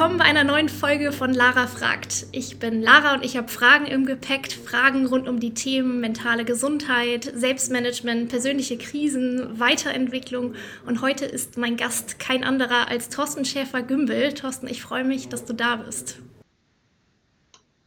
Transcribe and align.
Willkommen 0.00 0.18
bei 0.18 0.24
einer 0.24 0.44
neuen 0.44 0.70
Folge 0.70 1.12
von 1.12 1.34
Lara 1.34 1.66
fragt. 1.66 2.24
Ich 2.32 2.58
bin 2.58 2.80
Lara 2.80 3.12
und 3.12 3.22
ich 3.22 3.36
habe 3.36 3.48
Fragen 3.48 3.84
im 3.84 4.06
Gepäck, 4.06 4.50
Fragen 4.50 5.04
rund 5.04 5.28
um 5.28 5.40
die 5.40 5.52
Themen 5.52 6.00
mentale 6.00 6.46
Gesundheit, 6.46 7.30
Selbstmanagement, 7.34 8.30
persönliche 8.30 8.78
Krisen, 8.78 9.60
Weiterentwicklung 9.60 10.54
und 10.86 11.02
heute 11.02 11.26
ist 11.26 11.58
mein 11.58 11.76
Gast 11.76 12.18
kein 12.18 12.44
anderer 12.44 12.88
als 12.88 13.10
Thorsten 13.10 13.44
Schäfer-Gümbel. 13.44 14.32
Thorsten, 14.32 14.68
ich 14.68 14.80
freue 14.80 15.04
mich, 15.04 15.28
dass 15.28 15.44
du 15.44 15.52
da 15.52 15.76
bist. 15.76 16.18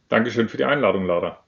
Dankeschön 0.08 0.48
für 0.48 0.56
die 0.56 0.66
Einladung, 0.66 1.06
Lara. 1.06 1.43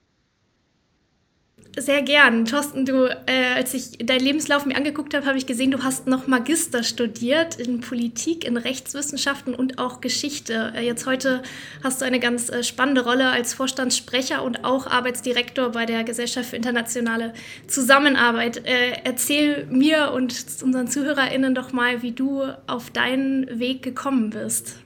Sehr 1.78 2.00
gern. 2.00 2.46
Thorsten, 2.46 2.86
du, 2.86 3.04
äh, 3.04 3.54
als 3.54 3.74
ich 3.74 3.98
deinen 3.98 4.24
Lebenslauf 4.24 4.64
mir 4.64 4.76
angeguckt 4.76 5.12
habe, 5.12 5.26
habe 5.26 5.36
ich 5.36 5.44
gesehen, 5.44 5.70
du 5.70 5.84
hast 5.84 6.06
noch 6.06 6.26
Magister 6.26 6.82
studiert 6.82 7.56
in 7.56 7.82
Politik, 7.82 8.46
in 8.46 8.56
Rechtswissenschaften 8.56 9.54
und 9.54 9.78
auch 9.78 10.00
Geschichte. 10.00 10.72
Äh, 10.74 10.86
jetzt 10.86 11.06
heute 11.06 11.42
hast 11.84 12.00
du 12.00 12.06
eine 12.06 12.18
ganz 12.18 12.48
äh, 12.48 12.62
spannende 12.62 13.04
Rolle 13.04 13.28
als 13.28 13.52
Vorstandssprecher 13.52 14.42
und 14.42 14.64
auch 14.64 14.86
Arbeitsdirektor 14.86 15.72
bei 15.72 15.84
der 15.84 16.02
Gesellschaft 16.04 16.48
für 16.48 16.56
internationale 16.56 17.34
Zusammenarbeit. 17.66 18.66
Äh, 18.66 19.02
erzähl 19.04 19.66
mir 19.66 20.12
und 20.14 20.34
unseren 20.62 20.88
ZuhörerInnen 20.88 21.54
doch 21.54 21.72
mal, 21.72 22.00
wie 22.00 22.12
du 22.12 22.42
auf 22.66 22.88
deinen 22.88 23.58
Weg 23.58 23.82
gekommen 23.82 24.30
bist. 24.30 24.78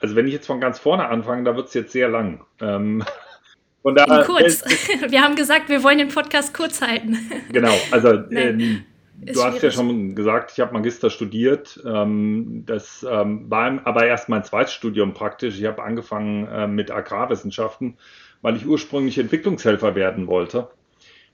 Also 0.00 0.16
wenn 0.16 0.26
ich 0.26 0.34
jetzt 0.34 0.48
von 0.48 0.60
ganz 0.60 0.78
vorne 0.78 1.08
anfange, 1.08 1.44
da 1.44 1.56
wird 1.56 1.68
es 1.68 1.74
jetzt 1.74 1.92
sehr 1.92 2.10
lang. 2.10 2.44
Ähm, 2.60 3.02
von 3.86 3.94
da, 3.94 4.24
kurz. 4.24 4.62
Äh, 4.62 5.10
wir 5.12 5.22
haben 5.22 5.36
gesagt, 5.36 5.68
wir 5.68 5.84
wollen 5.84 5.98
den 5.98 6.08
Podcast 6.08 6.52
kurz 6.52 6.82
halten. 6.82 7.18
Genau, 7.52 7.72
also 7.92 8.14
ähm, 8.32 8.82
du 9.20 9.44
hast 9.44 9.62
ja 9.62 9.70
schon 9.70 10.16
gesagt, 10.16 10.50
ich 10.52 10.58
habe 10.58 10.72
Magister 10.72 11.08
studiert. 11.08 11.80
Ähm, 11.86 12.64
das 12.66 13.06
ähm, 13.08 13.48
war 13.48 13.80
aber 13.84 14.04
erst 14.04 14.28
mein 14.28 14.42
zweites 14.42 14.72
Studium 14.72 15.14
praktisch. 15.14 15.60
Ich 15.60 15.66
habe 15.66 15.84
angefangen 15.84 16.48
äh, 16.48 16.66
mit 16.66 16.90
Agrarwissenschaften, 16.90 17.96
weil 18.42 18.56
ich 18.56 18.66
ursprünglich 18.66 19.18
Entwicklungshelfer 19.18 19.94
werden 19.94 20.26
wollte. 20.26 20.68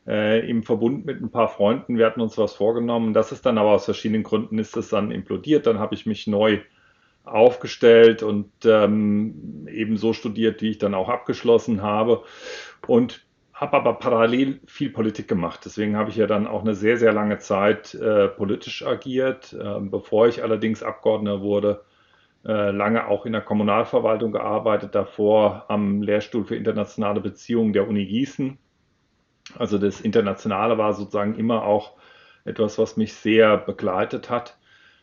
Äh, 0.06 0.46
Im 0.46 0.62
Verbund 0.62 1.06
mit 1.06 1.22
ein 1.22 1.30
paar 1.30 1.48
Freunden. 1.48 1.96
Wir 1.96 2.04
hatten 2.04 2.20
uns 2.20 2.36
was 2.36 2.52
vorgenommen. 2.52 3.14
Das 3.14 3.32
ist 3.32 3.46
dann 3.46 3.56
aber 3.56 3.70
aus 3.70 3.86
verschiedenen 3.86 4.24
Gründen 4.24 4.58
ist 4.58 4.76
das 4.76 4.90
dann 4.90 5.10
implodiert. 5.10 5.66
Dann 5.66 5.78
habe 5.78 5.94
ich 5.94 6.04
mich 6.04 6.26
neu 6.26 6.60
aufgestellt 7.24 8.22
und 8.22 8.50
ähm, 8.64 9.68
eben 9.70 9.96
so 9.96 10.12
studiert, 10.12 10.62
wie 10.62 10.70
ich 10.70 10.78
dann 10.78 10.94
auch 10.94 11.08
abgeschlossen 11.08 11.82
habe. 11.82 12.22
Und 12.86 13.24
habe 13.52 13.76
aber 13.76 13.94
parallel 13.94 14.60
viel 14.66 14.90
Politik 14.90 15.28
gemacht. 15.28 15.60
Deswegen 15.64 15.96
habe 15.96 16.10
ich 16.10 16.16
ja 16.16 16.26
dann 16.26 16.48
auch 16.48 16.62
eine 16.62 16.74
sehr, 16.74 16.96
sehr 16.96 17.12
lange 17.12 17.38
Zeit 17.38 17.94
äh, 17.94 18.26
politisch 18.26 18.84
agiert, 18.84 19.52
äh, 19.52 19.78
bevor 19.80 20.26
ich 20.26 20.42
allerdings 20.42 20.82
Abgeordneter 20.82 21.42
wurde. 21.42 21.84
Äh, 22.44 22.72
lange 22.72 23.06
auch 23.06 23.24
in 23.24 23.32
der 23.32 23.40
Kommunalverwaltung 23.40 24.32
gearbeitet, 24.32 24.96
davor 24.96 25.66
am 25.68 26.02
Lehrstuhl 26.02 26.44
für 26.44 26.56
internationale 26.56 27.20
Beziehungen 27.20 27.72
der 27.72 27.86
Uni 27.86 28.04
Gießen. 28.04 28.58
Also 29.56 29.78
das 29.78 30.00
Internationale 30.00 30.76
war 30.76 30.92
sozusagen 30.92 31.36
immer 31.36 31.62
auch 31.62 31.92
etwas, 32.44 32.78
was 32.78 32.96
mich 32.96 33.14
sehr 33.14 33.58
begleitet 33.58 34.28
hat. 34.28 34.58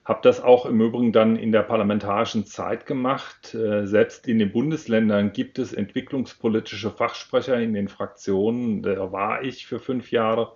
Habe 0.09 0.21
das 0.23 0.41
auch 0.41 0.65
im 0.65 0.81
Übrigen 0.81 1.11
dann 1.11 1.35
in 1.35 1.51
der 1.51 1.61
parlamentarischen 1.61 2.43
Zeit 2.43 2.87
gemacht. 2.87 3.53
Äh, 3.53 3.85
selbst 3.85 4.27
in 4.27 4.39
den 4.39 4.51
Bundesländern 4.51 5.33
gibt 5.33 5.59
es 5.59 5.71
entwicklungspolitische 5.71 6.89
Fachsprecher 6.89 7.59
in 7.59 7.75
den 7.75 7.89
Fraktionen. 7.89 8.81
Da 8.81 9.11
war 9.11 9.43
ich 9.43 9.67
für 9.67 9.77
fünf 9.77 10.11
Jahre, 10.11 10.53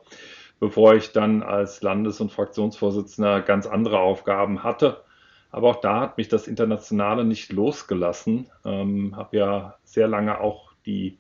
bevor 0.60 0.96
ich 0.96 1.12
dann 1.12 1.44
als 1.44 1.84
Landes- 1.84 2.20
und 2.20 2.32
Fraktionsvorsitzender 2.32 3.42
ganz 3.42 3.68
andere 3.68 4.00
Aufgaben 4.00 4.64
hatte. 4.64 5.04
Aber 5.52 5.70
auch 5.70 5.82
da 5.82 6.02
hat 6.02 6.18
mich 6.18 6.30
das 6.30 6.48
Internationale 6.48 7.24
nicht 7.24 7.54
losgelassen. 7.54 8.48
Ähm, 8.66 9.16
habe 9.16 9.38
ja 9.38 9.76
sehr 9.84 10.08
lange 10.08 10.42
auch 10.42 10.74
die 10.88 11.20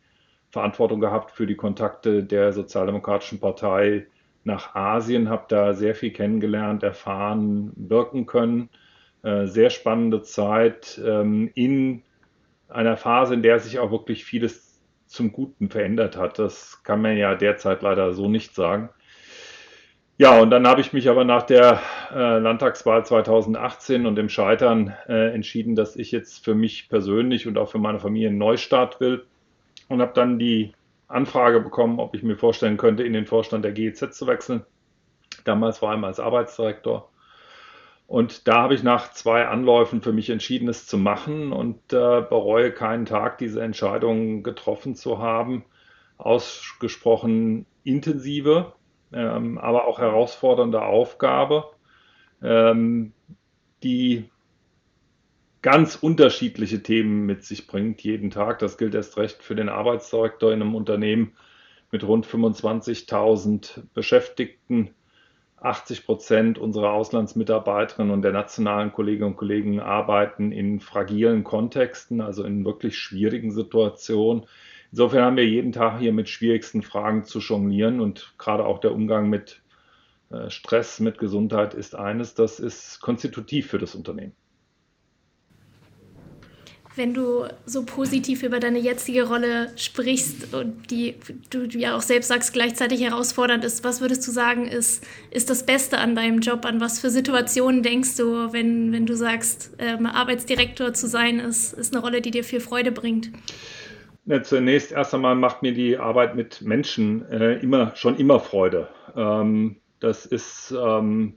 Verantwortung 0.49 0.99
gehabt 0.99 1.29
für 1.29 1.45
die 1.45 1.55
Kontakte 1.55 2.23
der 2.23 2.51
Sozialdemokratischen 2.51 3.39
Partei 3.39 4.07
nach 4.43 4.75
Asien, 4.75 5.29
habe 5.29 5.45
da 5.47 5.73
sehr 5.73 5.95
viel 5.95 6.11
kennengelernt, 6.11 6.83
erfahren, 6.83 7.71
wirken 7.75 8.25
können. 8.25 8.69
Äh, 9.23 9.47
sehr 9.47 9.69
spannende 9.69 10.21
Zeit 10.21 11.01
ähm, 11.03 11.49
in 11.55 12.03
einer 12.67 12.97
Phase, 12.97 13.33
in 13.33 13.41
der 13.41 13.59
sich 13.59 13.79
auch 13.79 13.91
wirklich 13.91 14.25
vieles 14.25 14.81
zum 15.07 15.31
Guten 15.31 15.69
verändert 15.69 16.17
hat. 16.17 16.39
Das 16.39 16.83
kann 16.83 17.01
man 17.01 17.17
ja 17.17 17.35
derzeit 17.35 17.81
leider 17.83 18.13
so 18.13 18.27
nicht 18.27 18.53
sagen. 18.55 18.89
Ja, 20.17 20.39
und 20.39 20.51
dann 20.51 20.67
habe 20.67 20.81
ich 20.81 20.93
mich 20.93 21.09
aber 21.09 21.23
nach 21.23 21.43
der 21.43 21.81
äh, 22.13 22.37
Landtagswahl 22.37 23.05
2018 23.05 24.05
und 24.05 24.15
dem 24.15 24.29
Scheitern 24.29 24.93
äh, 25.07 25.33
entschieden, 25.33 25.75
dass 25.75 25.95
ich 25.95 26.11
jetzt 26.11 26.43
für 26.43 26.53
mich 26.53 26.87
persönlich 26.89 27.47
und 27.47 27.57
auch 27.57 27.69
für 27.69 27.79
meine 27.79 27.99
Familie 27.99 28.29
einen 28.29 28.37
Neustart 28.37 28.99
will 28.99 29.25
und 29.87 30.01
habe 30.01 30.13
dann 30.13 30.37
die 30.37 30.73
Anfrage 31.13 31.59
bekommen, 31.59 31.99
ob 31.99 32.15
ich 32.15 32.23
mir 32.23 32.37
vorstellen 32.37 32.77
könnte, 32.77 33.03
in 33.03 33.13
den 33.13 33.25
Vorstand 33.25 33.63
der 33.63 33.71
GEZ 33.71 34.17
zu 34.17 34.27
wechseln. 34.27 34.65
Damals 35.45 35.79
vor 35.79 35.91
allem 35.91 36.03
als 36.03 36.19
Arbeitsdirektor. 36.19 37.09
Und 38.07 38.47
da 38.47 38.63
habe 38.63 38.75
ich 38.75 38.83
nach 38.83 39.11
zwei 39.11 39.47
Anläufen 39.47 40.01
für 40.01 40.13
mich 40.13 40.29
entschieden, 40.29 40.67
es 40.67 40.85
zu 40.85 40.97
machen 40.97 41.51
und 41.51 41.77
äh, 41.93 42.21
bereue 42.21 42.71
keinen 42.71 43.05
Tag, 43.05 43.37
diese 43.37 43.61
Entscheidung 43.61 44.43
getroffen 44.43 44.95
zu 44.95 45.19
haben. 45.19 45.65
Ausgesprochen 46.17 47.65
intensive, 47.83 48.73
ähm, 49.11 49.57
aber 49.57 49.87
auch 49.87 49.99
herausfordernde 49.99 50.83
Aufgabe, 50.83 51.71
ähm, 52.41 53.13
die 53.83 54.29
ganz 55.63 55.95
unterschiedliche 55.95 56.83
Themen 56.83 57.25
mit 57.25 57.43
sich 57.43 57.65
bringt 57.65 58.01
jeden 58.01 58.29
Tag. 58.29 58.59
Das 58.59 58.77
gilt 58.77 58.93
erst 58.93 59.17
recht 59.17 59.41
für 59.41 59.55
den 59.55 59.69
Arbeitsdirektor 59.69 60.51
in 60.53 60.61
einem 60.61 60.75
Unternehmen 60.75 61.33
mit 61.89 62.03
rund 62.03 62.27
25.000 62.27 63.81
Beschäftigten. 63.93 64.91
80 65.61 66.05
Prozent 66.05 66.57
unserer 66.59 66.91
Auslandsmitarbeiterinnen 66.91 68.11
und 68.11 68.21
der 68.21 68.33
nationalen 68.33 68.91
Kolleginnen 68.91 69.29
und 69.29 69.37
Kollegen 69.37 69.79
arbeiten 69.79 70.51
in 70.51 70.81
fragilen 70.81 71.45
Kontexten, 71.45 72.19
also 72.19 72.43
in 72.43 72.65
wirklich 72.65 72.97
schwierigen 72.97 73.49
Situationen. 73.49 74.45
Insofern 74.91 75.23
haben 75.23 75.37
wir 75.37 75.47
jeden 75.47 75.71
Tag 75.71 75.99
hier 75.99 76.11
mit 76.11 76.27
schwierigsten 76.27 76.81
Fragen 76.81 77.23
zu 77.23 77.39
jonglieren 77.39 78.01
und 78.01 78.33
gerade 78.37 78.65
auch 78.65 78.79
der 78.79 78.91
Umgang 78.91 79.29
mit 79.29 79.61
äh, 80.31 80.49
Stress, 80.49 80.99
mit 80.99 81.17
Gesundheit 81.17 81.73
ist 81.73 81.95
eines, 81.95 82.33
das 82.35 82.59
ist 82.59 82.99
konstitutiv 82.99 83.67
für 83.67 83.77
das 83.77 83.95
Unternehmen 83.95 84.35
wenn 86.95 87.13
du 87.13 87.45
so 87.65 87.83
positiv 87.83 88.43
über 88.43 88.59
deine 88.59 88.79
jetzige 88.79 89.27
Rolle 89.27 89.71
sprichst 89.75 90.53
und 90.53 90.91
die 90.91 91.15
du, 91.49 91.65
ja 91.77 91.95
auch 91.95 92.01
selbst 92.01 92.27
sagst, 92.27 92.53
gleichzeitig 92.53 93.01
herausfordernd 93.01 93.63
ist, 93.63 93.83
was 93.83 94.01
würdest 94.01 94.27
du 94.27 94.31
sagen, 94.31 94.67
ist, 94.67 95.05
ist 95.31 95.49
das 95.49 95.65
Beste 95.65 95.97
an 95.97 96.15
deinem 96.15 96.39
Job? 96.39 96.65
An 96.65 96.79
was 96.79 96.99
für 96.99 97.09
Situationen 97.09 97.81
denkst 97.81 98.17
du, 98.17 98.53
wenn, 98.53 98.91
wenn 98.91 99.05
du 99.05 99.15
sagst, 99.15 99.75
ähm, 99.79 100.05
Arbeitsdirektor 100.05 100.93
zu 100.93 101.07
sein, 101.07 101.39
ist, 101.39 101.73
ist 101.73 101.93
eine 101.93 102.03
Rolle, 102.03 102.21
die 102.21 102.31
dir 102.31 102.43
viel 102.43 102.59
Freude 102.59 102.91
bringt? 102.91 103.31
Ja, 104.25 104.41
zunächst 104.41 104.91
erst 104.91 105.13
einmal 105.13 105.35
macht 105.35 105.63
mir 105.63 105.73
die 105.73 105.97
Arbeit 105.97 106.35
mit 106.35 106.61
Menschen 106.61 107.29
äh, 107.29 107.55
immer, 107.55 107.95
schon 107.95 108.17
immer 108.17 108.39
Freude. 108.39 108.87
Ähm, 109.15 109.77
das 109.99 110.25
ist 110.25 110.73
ähm, 110.77 111.33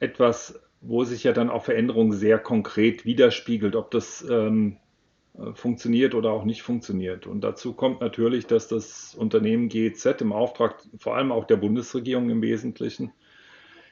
etwas, 0.00 0.60
wo 0.86 1.04
sich 1.04 1.24
ja 1.24 1.32
dann 1.32 1.50
auch 1.50 1.64
Veränderung 1.64 2.12
sehr 2.12 2.38
konkret 2.38 3.04
widerspiegelt, 3.04 3.74
ob 3.74 3.90
das 3.90 4.26
ähm, 4.28 4.76
äh, 5.38 5.52
funktioniert 5.54 6.14
oder 6.14 6.30
auch 6.30 6.44
nicht 6.44 6.62
funktioniert. 6.62 7.26
Und 7.26 7.42
dazu 7.42 7.72
kommt 7.72 8.00
natürlich, 8.00 8.46
dass 8.46 8.68
das 8.68 9.14
Unternehmen 9.14 9.68
GEZ 9.68 10.20
im 10.20 10.32
Auftrag 10.32 10.82
vor 10.98 11.16
allem 11.16 11.32
auch 11.32 11.46
der 11.46 11.56
Bundesregierung 11.56 12.30
im 12.30 12.42
Wesentlichen 12.42 13.12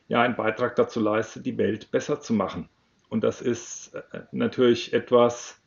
ja 0.08 0.22
einen 0.22 0.36
Beitrag 0.36 0.76
dazu 0.76 1.00
leistet, 1.00 1.46
die 1.46 1.58
Welt 1.58 1.90
besser 1.90 2.20
zu 2.20 2.34
machen. 2.34 2.68
Und 3.08 3.24
das 3.24 3.40
ist 3.40 3.94
äh, 3.94 4.20
natürlich 4.32 4.92
etwas, 4.92 5.60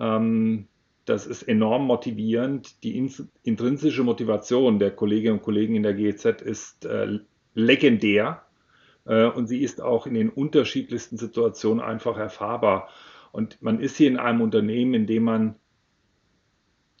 ähm, 0.00 0.66
das 1.04 1.26
ist 1.26 1.44
enorm 1.44 1.86
motivierend. 1.86 2.82
Die 2.82 3.10
intrinsische 3.42 4.02
Motivation 4.02 4.78
der 4.78 4.90
Kolleginnen 4.90 5.38
und 5.38 5.42
Kollegen 5.42 5.76
in 5.76 5.82
der 5.82 5.94
GEZ 5.94 6.42
ist 6.42 6.84
äh, 6.84 7.20
legendär. 7.54 8.45
Äh, 9.06 9.26
und 9.26 9.46
sie 9.46 9.62
ist 9.62 9.80
auch 9.80 10.06
in 10.06 10.14
den 10.14 10.30
unterschiedlichsten 10.30 11.16
Situationen 11.16 11.82
einfach 11.82 12.16
erfahrbar. 12.16 12.88
Und 13.32 13.60
man 13.62 13.80
ist 13.80 13.96
hier 13.96 14.08
in 14.08 14.18
einem 14.18 14.40
Unternehmen, 14.40 14.94
in 14.94 15.06
dem 15.06 15.24
man 15.24 15.56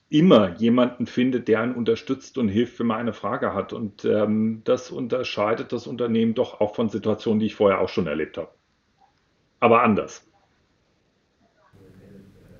immer 0.08 0.54
jemanden 0.56 1.06
findet, 1.06 1.48
der 1.48 1.60
einen 1.60 1.74
unterstützt 1.74 2.38
und 2.38 2.48
hilft, 2.48 2.78
wenn 2.78 2.86
man 2.86 2.98
eine 2.98 3.12
Frage 3.12 3.54
hat. 3.54 3.72
Und 3.72 4.04
ähm, 4.04 4.62
das 4.64 4.90
unterscheidet 4.90 5.72
das 5.72 5.86
Unternehmen 5.86 6.34
doch 6.34 6.60
auch 6.60 6.74
von 6.74 6.88
Situationen, 6.88 7.40
die 7.40 7.46
ich 7.46 7.54
vorher 7.54 7.80
auch 7.80 7.88
schon 7.88 8.06
erlebt 8.06 8.38
habe. 8.38 8.50
Aber 9.58 9.82
anders. 9.82 10.26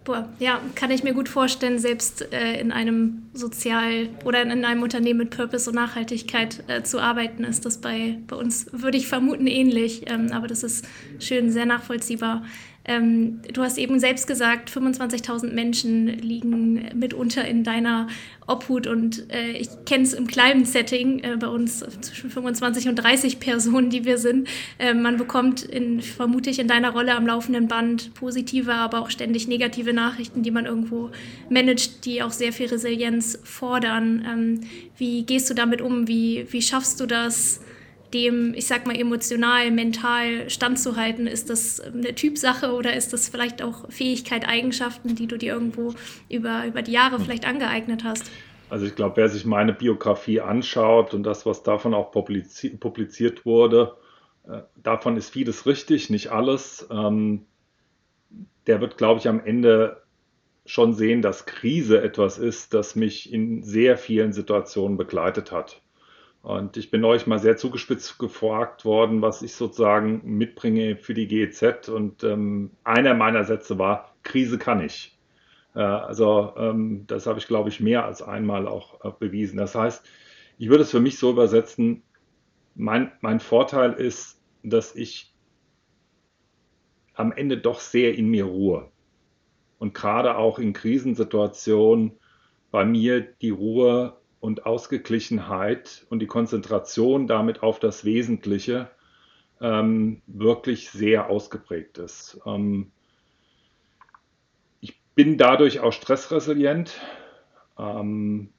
Boah, 0.07 0.29
ja, 0.39 0.61
kann 0.77 0.93
ich 0.93 1.03
mir 1.03 1.15
gut 1.15 1.29
vorstellen, 1.29 1.81
selbst 1.81 2.33
äh, 2.33 2.61
in 2.61 2.71
einem 2.71 3.25
Sozial- 3.35 4.09
oder 4.25 4.41
in 4.41 4.65
einem 4.65 4.85
Unternehmen 4.85 5.19
mit 5.19 5.31
Purpose 5.37 5.69
und 5.69 5.75
Nachhaltigkeit 5.75 6.63
äh, 6.69 6.85
zu 6.85 7.01
arbeiten, 7.01 7.43
ist 7.43 7.67
das 7.67 7.79
bei, 7.79 8.17
bei 8.29 8.37
uns, 8.37 8.69
würde 8.71 8.99
ich 8.99 9.09
vermuten, 9.09 9.49
ähnlich. 9.49 10.09
Ähm, 10.09 10.31
aber 10.31 10.47
das 10.47 10.63
ist 10.63 10.87
schön, 11.19 11.51
sehr 11.51 11.67
nachvollziehbar. 11.67 12.45
Ähm, 12.87 13.41
du 13.53 13.63
hast 13.63 13.79
eben 13.79 13.99
selbst 13.99 14.27
gesagt, 14.27 14.71
25.000 14.71 15.53
Menschen 15.53 16.07
liegen 16.07 16.89
mitunter 16.95 17.45
in 17.45 17.65
deiner 17.65 18.07
Obhut 18.47 18.87
und 18.87 19.31
äh, 19.33 19.53
ich 19.53 19.69
kenne 19.87 20.05
es 20.05 20.13
im 20.13 20.29
kleinen 20.29 20.65
Setting 20.65 21.19
äh, 21.19 21.37
bei 21.37 21.49
uns 21.49 21.81
zwischen 22.01 22.31
25 22.31 22.89
und 22.89 22.95
30 22.95 23.41
Personen, 23.41 23.91
die 23.91 24.05
wir 24.05 24.19
sind. 24.19 24.49
Äh, 24.79 24.95
man 24.95 25.17
bekommt 25.17 25.63
in, 25.63 26.01
vermute 26.01 26.51
in 26.51 26.69
deiner 26.69 26.91
Rolle 26.91 27.17
am 27.17 27.27
laufenden 27.27 27.67
Band 27.67 28.15
positive, 28.15 28.73
aber 28.73 29.01
auch 29.01 29.11
ständig 29.11 29.49
negative 29.49 29.93
Nachrichten, 29.93 30.45
die 30.45 30.53
man 30.53 30.67
irgendwo 30.67 31.11
managt, 31.51 32.05
die 32.05 32.23
auch 32.23 32.31
sehr 32.31 32.53
viel 32.53 32.69
Resilienz 32.69 33.39
fordern. 33.43 34.25
Ähm, 34.27 34.61
wie 34.97 35.25
gehst 35.25 35.51
du 35.51 35.55
damit 35.55 35.81
um? 35.81 36.07
Wie, 36.07 36.47
wie 36.51 36.63
schaffst 36.63 37.01
du 37.01 37.07
das? 37.07 37.61
Dem, 38.15 38.55
ich 38.55 38.67
sag 38.67 38.87
mal, 38.87 38.97
emotional, 38.97 39.71
mental 39.71 40.49
standzuhalten? 40.51 41.27
Ist 41.27 41.51
das 41.51 41.81
eine 41.81 42.15
Typsache 42.15 42.73
oder 42.73 42.95
ist 42.95 43.13
das 43.13 43.29
vielleicht 43.29 43.63
auch 43.63 43.91
Fähigkeit, 43.91 44.49
Eigenschaften, 44.49 45.15
die 45.15 45.27
du 45.27 45.37
dir 45.37 45.55
irgendwo 45.55 45.95
über, 46.29 46.67
über 46.67 46.83
die 46.83 46.93
Jahre 46.93 47.21
vielleicht 47.21 47.47
angeeignet 47.47 48.05
hast? 48.05 48.31
Also 48.69 48.87
ich 48.87 48.97
glaube, 48.97 49.17
wer 49.19 49.29
sich 49.29 49.45
meine 49.45 49.73
Biografie 49.73 50.41
anschaut 50.41 51.15
und 51.15 51.23
das, 51.23 51.47
was 51.47 51.63
davon 51.63 51.95
auch 51.95 52.11
publiziert, 52.11 52.81
publiziert 52.81 53.47
wurde, 53.47 53.95
äh, 54.49 54.63
davon 54.77 55.17
ist 55.17 55.31
vieles 55.31 55.67
richtig, 55.67 56.11
nicht 56.11 56.33
alles. 56.33 56.87
Ähm, 56.91 57.47
der 58.67 58.81
wird, 58.81 58.99
glaube 58.99 59.21
ich, 59.21 59.29
am 59.29 59.41
Ende 59.45 60.03
schon 60.65 60.95
sehen, 60.95 61.23
dass 61.23 61.47
Krise 61.47 62.03
etwas 62.03 62.39
ist, 62.39 62.75
das 62.75 62.97
mich 62.97 63.33
in 63.33 63.63
sehr 63.63 63.97
vielen 63.97 64.33
Situationen 64.33 64.97
begleitet 64.97 65.53
hat. 65.53 65.81
Und 66.47 66.77
ich 66.77 66.93
bin 66.93 67.05
euch 67.05 67.27
mal 67.27 67.41
sehr 67.41 67.57
zugespitzt 67.57 68.21
gefragt 68.21 68.85
worden, 68.85 69.21
was 69.21 69.43
ich 69.43 69.57
sozusagen 69.57 70.21
mitbringe 70.23 70.95
für 70.95 71.13
die 71.13 71.27
GEZ. 71.27 71.89
Und 71.89 72.23
ähm, 72.23 72.71
einer 72.85 73.15
meiner 73.15 73.43
Sätze 73.43 73.81
war, 73.81 74.15
Krise 74.23 74.57
kann 74.57 74.81
ich. 74.81 75.19
Äh, 75.75 75.81
also 75.81 76.55
ähm, 76.57 77.03
das 77.09 77.27
habe 77.27 77.41
ich, 77.41 77.49
glaube 77.49 77.69
ich, 77.69 77.81
mehr 77.81 78.05
als 78.05 78.23
einmal 78.23 78.69
auch 78.69 79.05
äh, 79.05 79.11
bewiesen. 79.19 79.57
Das 79.57 79.75
heißt, 79.75 80.09
ich 80.57 80.69
würde 80.69 80.85
es 80.85 80.93
für 80.93 81.01
mich 81.01 81.19
so 81.19 81.33
übersetzen, 81.33 82.05
mein, 82.77 83.11
mein 83.23 83.41
Vorteil 83.41 83.95
ist, 83.95 84.41
dass 84.63 84.95
ich 84.95 85.35
am 87.15 87.33
Ende 87.33 87.59
doch 87.59 87.81
sehr 87.81 88.15
in 88.15 88.29
mir 88.29 88.45
ruhe. 88.45 88.89
Und 89.81 89.95
gerade 89.95 90.37
auch 90.37 90.61
in 90.61 90.75
Krisensituationen 90.75 92.13
bei 92.71 92.85
mir 92.85 93.21
die 93.21 93.51
Ruhe 93.51 94.17
und 94.41 94.67
Ausgeglichenheit 94.67 96.07
und 96.11 96.21
die 96.21 96.27
Konzentration 96.27 97.27
damit 97.27 97.63
auf 97.63 97.81
das 97.81 98.05
Wesentliche 98.05 98.91
ähm, 99.61 100.23
wirklich 100.27 100.91
sehr 100.91 101.29
ausgeprägt 101.31 101.99
ist. 101.99 102.41
Ähm, 102.47 102.93
ich 104.81 105.01
bin 105.15 105.39
dadurch 105.39 105.81
auch 105.81 105.93
stressresilient. 105.93 107.01
Ähm, 107.79 108.51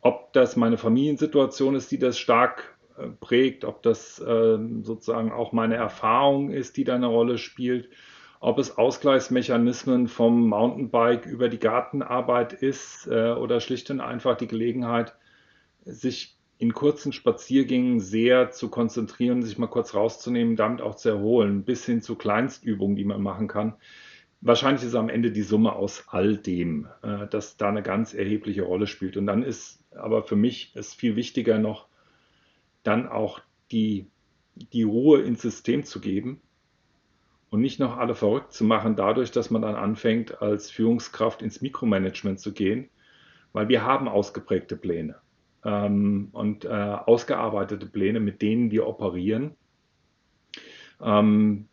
ob 0.00 0.32
das 0.32 0.56
meine 0.56 0.78
Familiensituation 0.78 1.74
ist, 1.74 1.90
die 1.90 1.98
das 1.98 2.18
stark 2.18 2.76
äh, 2.96 3.08
prägt, 3.08 3.64
ob 3.64 3.82
das 3.82 4.18
äh, 4.20 4.58
sozusagen 4.82 5.32
auch 5.32 5.52
meine 5.52 5.76
Erfahrung 5.76 6.50
ist, 6.50 6.76
die 6.76 6.84
da 6.84 6.94
eine 6.94 7.06
Rolle 7.08 7.38
spielt, 7.38 7.90
ob 8.40 8.58
es 8.58 8.78
Ausgleichsmechanismen 8.78 10.06
vom 10.08 10.48
Mountainbike 10.48 11.26
über 11.26 11.48
die 11.48 11.58
Gartenarbeit 11.58 12.52
ist 12.52 13.06
äh, 13.06 13.32
oder 13.32 13.60
schlicht 13.60 13.90
und 13.90 14.00
einfach 14.00 14.36
die 14.36 14.46
Gelegenheit, 14.46 15.14
sich 15.84 16.36
in 16.58 16.72
kurzen 16.72 17.12
Spaziergängen 17.12 18.00
sehr 18.00 18.50
zu 18.50 18.68
konzentrieren, 18.68 19.42
sich 19.42 19.58
mal 19.58 19.68
kurz 19.68 19.94
rauszunehmen, 19.94 20.56
damit 20.56 20.82
auch 20.82 20.96
zu 20.96 21.08
erholen, 21.08 21.64
bis 21.64 21.84
hin 21.86 22.02
zu 22.02 22.16
Kleinstübungen, 22.16 22.96
die 22.96 23.04
man 23.04 23.22
machen 23.22 23.48
kann. 23.48 23.74
Wahrscheinlich 24.40 24.84
ist 24.84 24.94
am 24.94 25.08
Ende 25.08 25.32
die 25.32 25.42
Summe 25.42 25.72
aus 25.72 26.04
all 26.08 26.36
dem, 26.36 26.88
äh, 27.02 27.26
dass 27.28 27.56
da 27.56 27.68
eine 27.68 27.82
ganz 27.82 28.14
erhebliche 28.14 28.62
Rolle 28.62 28.86
spielt. 28.86 29.16
Und 29.16 29.26
dann 29.26 29.42
ist 29.42 29.84
aber 29.96 30.22
für 30.22 30.36
mich 30.36 30.76
ist 30.76 30.94
viel 30.94 31.16
wichtiger 31.16 31.58
noch, 31.58 31.88
dann 32.84 33.08
auch 33.08 33.40
die, 33.72 34.06
die 34.54 34.84
Ruhe 34.84 35.22
ins 35.22 35.42
System 35.42 35.84
zu 35.84 36.00
geben 36.00 36.40
und 37.50 37.60
nicht 37.60 37.80
noch 37.80 37.96
alle 37.96 38.14
verrückt 38.14 38.52
zu 38.52 38.64
machen, 38.64 38.96
dadurch, 38.96 39.30
dass 39.30 39.50
man 39.50 39.62
dann 39.62 39.74
anfängt, 39.74 40.42
als 40.42 40.70
Führungskraft 40.70 41.42
ins 41.42 41.60
Mikromanagement 41.60 42.40
zu 42.40 42.52
gehen, 42.52 42.90
weil 43.52 43.68
wir 43.68 43.84
haben 43.84 44.08
ausgeprägte 44.08 44.76
Pläne 44.76 45.16
ähm, 45.64 46.28
und 46.32 46.64
äh, 46.64 46.68
ausgearbeitete 46.68 47.86
Pläne, 47.86 48.20
mit 48.20 48.42
denen 48.42 48.70
wir 48.70 48.86
operieren. 48.86 49.56
Ähm, 51.00 51.68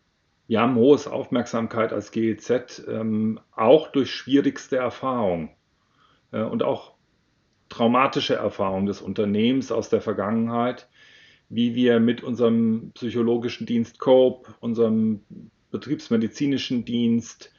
wir 0.47 0.61
haben 0.61 0.75
hohes 0.75 1.07
Aufmerksamkeit 1.07 1.91
als 1.91 2.11
GEZ, 2.11 2.85
ähm, 2.87 3.39
auch 3.51 3.91
durch 3.91 4.11
schwierigste 4.11 4.77
Erfahrungen 4.77 5.49
äh, 6.31 6.43
und 6.43 6.63
auch 6.63 6.93
traumatische 7.69 8.35
Erfahrungen 8.35 8.85
des 8.85 9.01
Unternehmens 9.01 9.71
aus 9.71 9.89
der 9.89 10.01
Vergangenheit, 10.01 10.87
wie 11.49 11.75
wir 11.75 11.99
mit 11.99 12.23
unserem 12.23 12.91
psychologischen 12.93 13.65
Dienst 13.65 13.99
COPE, 13.99 14.53
unserem 14.59 15.21
betriebsmedizinischen 15.71 16.85
Dienst, 16.85 17.51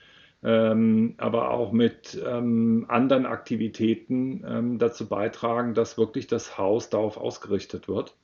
ähm, 0.42 1.14
aber 1.18 1.50
auch 1.50 1.72
mit 1.72 2.20
ähm, 2.26 2.86
anderen 2.88 3.26
Aktivitäten 3.26 4.44
ähm, 4.46 4.78
dazu 4.78 5.08
beitragen, 5.08 5.74
dass 5.74 5.98
wirklich 5.98 6.26
das 6.26 6.58
Haus 6.58 6.90
darauf 6.90 7.16
ausgerichtet 7.16 7.88
wird 7.88 8.16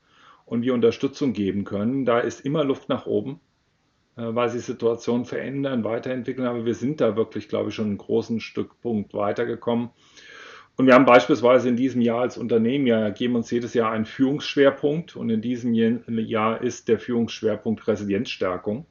und 0.45 0.63
wir 0.63 0.75
Unterstützung 0.75 1.33
geben 1.33 1.65
können. 1.65 2.05
Da 2.05 2.21
ist 2.21 2.41
immer 2.41 2.65
Luft 2.65 2.89
nach 2.89 3.07
oben, 3.07 3.41
äh, 4.17 4.23
weil 4.23 4.51
sich 4.51 4.63
Situationen 4.65 5.25
verändern, 5.25 5.85
weiterentwickeln, 5.85 6.47
aber 6.47 6.65
wir 6.65 6.75
sind 6.75 7.01
da 7.01 7.17
wirklich, 7.17 7.49
glaube 7.49 7.71
ich, 7.71 7.75
schon 7.75 7.87
einen 7.87 7.99
großen 7.99 8.41
Stückpunkt 8.41 9.15
weitergekommen. 9.15 9.91
Und 10.77 10.87
wir 10.87 10.95
haben 10.95 11.05
beispielsweise 11.05 11.69
in 11.69 11.77
diesem 11.77 12.01
Jahr 12.01 12.23
als 12.23 12.39
Unternehmen 12.39 12.87
ja, 12.87 13.11
geben 13.11 13.37
uns 13.37 13.51
jedes 13.51 13.75
Jahr 13.75 13.93
einen 13.93 14.07
Führungsschwerpunkt 14.07 15.17
und 15.17 15.29
in 15.29 15.43
diesem 15.43 15.75
Jahr 15.75 16.63
ist 16.63 16.89
der 16.89 16.99
Führungsschwerpunkt 16.99 17.87
Resilienzstärkung. 17.87 18.87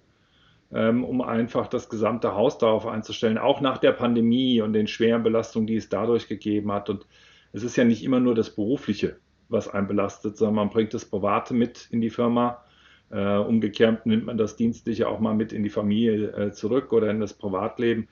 Ähm, 0.73 1.03
um 1.03 1.21
einfach 1.21 1.68
das 1.68 1.89
gesamte 1.89 2.33
Haus 2.33 2.57
darauf 2.57 2.88
einzustellen, 2.88 3.38
auch 3.38 3.59
nach 3.59 3.77
der 3.77 3.91
Pandemie 3.91 4.62
und 4.62 4.71
den 4.71 4.88
schweren 4.88 5.21
Belastungen, 5.21 5.68
die 5.68 5.75
es 5.75 5.89
dadurch 5.89 6.29
gegeben 6.29 6.71
hat. 6.71 6.89
Und 6.89 7.06
es 7.51 7.63
ist 7.63 7.75
ja 7.75 7.83
nicht 7.83 8.03
immer 8.03 8.21
nur 8.21 8.35
das 8.35 8.56
Berufliche, 8.56 9.18
was 9.50 9.68
einen 9.68 9.88
belastet, 9.88 10.38
sondern 10.38 10.56
man 10.56 10.69
bringt 10.69 10.94
das 10.94 11.03
Private 11.03 11.54
mit 11.54 11.90
in 11.92 11.99
die 11.99 12.09
Firma. 12.09 12.63
Äh, 13.09 13.35
umgekehrt 13.35 14.06
nimmt 14.06 14.25
man 14.25 14.37
das 14.37 14.56
Dienstliche 14.56 15.09
auch 15.09 15.19
mal 15.19 15.35
mit 15.35 15.51
in 15.51 15.63
die 15.63 15.69
Familie 15.69 16.31
äh, 16.31 16.51
zurück 16.54 16.94
oder 16.94 17.11
in 17.11 17.19
das 17.19 17.33
Privatleben. 17.33 18.07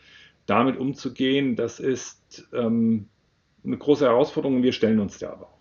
Damit 0.46 0.78
umzugehen, 0.78 1.56
das 1.56 1.80
ist 1.80 2.50
ähm, 2.52 3.08
eine 3.64 3.78
große 3.78 4.06
Herausforderung 4.06 4.58
und 4.58 4.64
wir 4.64 4.74
stellen 4.74 5.00
uns 5.00 5.18
der 5.18 5.32
aber 5.32 5.46
auch. 5.46 5.60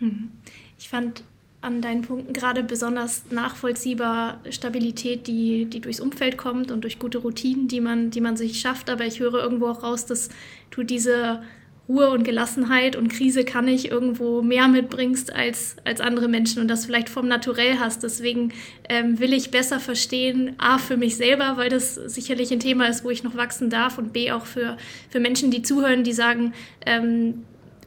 Hm. 0.00 0.30
Ich 0.78 0.90
fand 0.90 1.24
an 1.62 1.82
deinen 1.82 2.02
Punkten 2.02 2.32
gerade 2.32 2.62
besonders 2.62 3.24
nachvollziehbar 3.30 4.40
Stabilität, 4.50 5.26
die, 5.26 5.66
die 5.66 5.80
durchs 5.80 6.00
Umfeld 6.00 6.38
kommt 6.38 6.70
und 6.70 6.84
durch 6.84 6.98
gute 6.98 7.18
Routinen, 7.18 7.68
die 7.68 7.80
man, 7.80 8.10
die 8.10 8.22
man 8.22 8.36
sich 8.36 8.60
schafft. 8.60 8.88
Aber 8.88 9.04
ich 9.04 9.20
höre 9.20 9.42
irgendwo 9.42 9.68
auch 9.68 9.82
raus, 9.82 10.06
dass 10.06 10.30
du 10.70 10.82
diese 10.82 11.42
Ruhe 11.90 12.10
und 12.10 12.22
Gelassenheit 12.22 12.94
und 12.94 13.08
Krise 13.08 13.44
kann 13.44 13.66
ich 13.66 13.90
irgendwo 13.90 14.42
mehr 14.42 14.68
mitbringst 14.68 15.34
als, 15.34 15.74
als 15.84 16.00
andere 16.00 16.28
Menschen 16.28 16.62
und 16.62 16.68
das 16.68 16.86
vielleicht 16.86 17.08
vom 17.08 17.26
Naturell 17.26 17.78
hast. 17.78 18.04
Deswegen 18.04 18.52
ähm, 18.88 19.18
will 19.18 19.32
ich 19.32 19.50
besser 19.50 19.80
verstehen, 19.80 20.54
A, 20.58 20.78
für 20.78 20.96
mich 20.96 21.16
selber, 21.16 21.56
weil 21.56 21.68
das 21.68 21.96
sicherlich 21.96 22.52
ein 22.52 22.60
Thema 22.60 22.86
ist, 22.86 23.04
wo 23.04 23.10
ich 23.10 23.24
noch 23.24 23.36
wachsen 23.36 23.70
darf 23.70 23.98
und 23.98 24.12
B, 24.12 24.30
auch 24.30 24.46
für, 24.46 24.76
für 25.10 25.18
Menschen, 25.18 25.50
die 25.50 25.62
zuhören, 25.62 26.04
die 26.04 26.12
sagen, 26.12 26.54
ähm, 26.86 27.44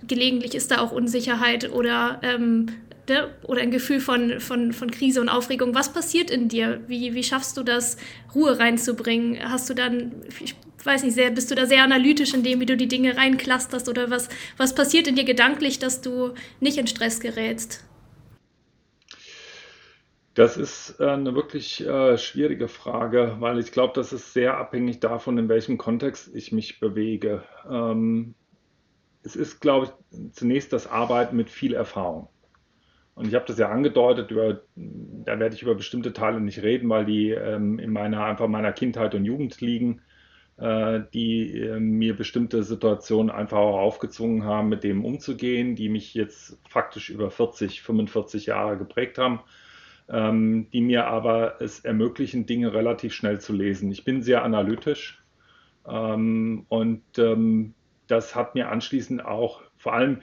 gelegentlich 0.07 0.53
ist 0.53 0.71
da 0.71 0.79
auch 0.79 0.91
Unsicherheit 0.91 1.71
oder 1.71 2.19
ähm, 2.23 2.67
oder 3.43 3.61
ein 3.61 3.71
Gefühl 3.71 3.99
von, 3.99 4.39
von, 4.39 4.73
von 4.73 4.91
Krise 4.91 5.21
und 5.21 5.29
Aufregung. 5.29 5.75
Was 5.75 5.91
passiert 5.91 6.29
in 6.29 6.47
dir? 6.47 6.81
Wie, 6.87 7.13
wie 7.13 7.23
schaffst 7.23 7.57
du 7.57 7.63
das, 7.63 7.97
Ruhe 8.33 8.57
reinzubringen? 8.57 9.39
Hast 9.49 9.69
du 9.69 9.73
dann, 9.73 10.13
ich 10.43 10.55
weiß 10.83 11.03
nicht, 11.03 11.13
sehr, 11.13 11.31
bist 11.31 11.51
du 11.51 11.55
da 11.55 11.65
sehr 11.65 11.83
analytisch 11.83 12.33
in 12.33 12.43
dem, 12.43 12.59
wie 12.59 12.65
du 12.65 12.77
die 12.77 12.87
Dinge 12.87 13.17
reinclusterst 13.17 13.89
oder 13.89 14.09
was, 14.09 14.29
was 14.57 14.75
passiert 14.75 15.07
in 15.07 15.15
dir 15.15 15.25
gedanklich, 15.25 15.79
dass 15.79 16.01
du 16.01 16.33
nicht 16.59 16.77
in 16.77 16.87
Stress 16.87 17.19
gerätst? 17.19 17.83
Das 20.33 20.57
ist 20.57 20.95
äh, 20.99 21.09
eine 21.09 21.35
wirklich 21.35 21.85
äh, 21.85 22.17
schwierige 22.17 22.67
Frage, 22.67 23.35
weil 23.39 23.59
ich 23.59 23.71
glaube, 23.71 23.93
das 23.95 24.13
ist 24.13 24.33
sehr 24.33 24.57
abhängig 24.57 24.99
davon, 24.99 25.37
in 25.37 25.47
welchem 25.47 25.77
Kontext 25.77 26.31
ich 26.33 26.51
mich 26.51 26.79
bewege. 26.79 27.43
Ähm, 27.69 28.33
es 29.21 29.35
ist, 29.35 29.61
glaube 29.61 29.87
ich, 29.87 30.31
zunächst 30.33 30.73
das 30.73 30.87
Arbeiten 30.87 31.37
mit 31.37 31.49
viel 31.49 31.75
Erfahrung. 31.75 32.29
Und 33.15 33.27
ich 33.27 33.35
habe 33.35 33.45
das 33.45 33.57
ja 33.59 33.69
angedeutet, 33.69 34.31
über, 34.31 34.61
da 34.75 35.39
werde 35.39 35.55
ich 35.55 35.61
über 35.61 35.75
bestimmte 35.75 36.13
Teile 36.13 36.41
nicht 36.41 36.63
reden, 36.63 36.89
weil 36.89 37.05
die 37.05 37.29
ähm, 37.31 37.79
in 37.79 37.91
meiner, 37.91 38.25
einfach 38.25 38.47
meiner 38.47 38.73
Kindheit 38.73 39.13
und 39.15 39.25
Jugend 39.25 39.61
liegen, 39.61 40.01
äh, 40.57 41.01
die 41.13 41.59
äh, 41.59 41.79
mir 41.79 42.15
bestimmte 42.15 42.63
Situationen 42.63 43.29
einfach 43.31 43.57
auch 43.57 43.77
aufgezwungen 43.79 44.43
haben, 44.45 44.69
mit 44.69 44.83
dem 44.83 45.05
umzugehen, 45.05 45.75
die 45.75 45.89
mich 45.89 46.13
jetzt 46.15 46.59
faktisch 46.67 47.09
über 47.09 47.29
40, 47.31 47.81
45 47.83 48.47
Jahre 48.47 48.77
geprägt 48.77 49.17
haben. 49.17 49.41
ähm, 50.09 50.69
die 50.73 50.81
mir 50.81 51.07
aber 51.07 51.61
es 51.61 51.79
ermöglichen, 51.81 52.45
Dinge 52.45 52.73
relativ 52.73 53.13
schnell 53.13 53.39
zu 53.39 53.53
lesen. 53.53 53.91
Ich 53.91 54.03
bin 54.03 54.21
sehr 54.21 54.43
analytisch 54.43 55.23
ähm, 55.87 56.65
und 56.69 57.03
ähm, 57.17 57.73
das 58.07 58.35
hat 58.35 58.55
mir 58.55 58.69
anschließend 58.69 59.25
auch 59.25 59.61
vor 59.77 59.93
allem 59.93 60.21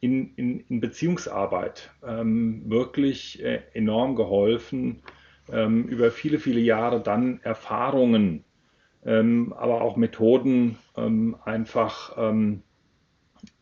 in, 0.00 0.34
in, 0.36 0.60
in 0.68 0.80
Beziehungsarbeit 0.80 1.90
ähm, 2.06 2.62
wirklich 2.66 3.42
äh, 3.42 3.62
enorm 3.74 4.16
geholfen, 4.16 5.02
ähm, 5.52 5.84
über 5.84 6.10
viele, 6.10 6.38
viele 6.38 6.60
Jahre 6.60 7.00
dann 7.00 7.40
Erfahrungen, 7.42 8.44
ähm, 9.04 9.52
aber 9.52 9.82
auch 9.82 9.96
Methoden 9.96 10.76
einfach 11.44 12.12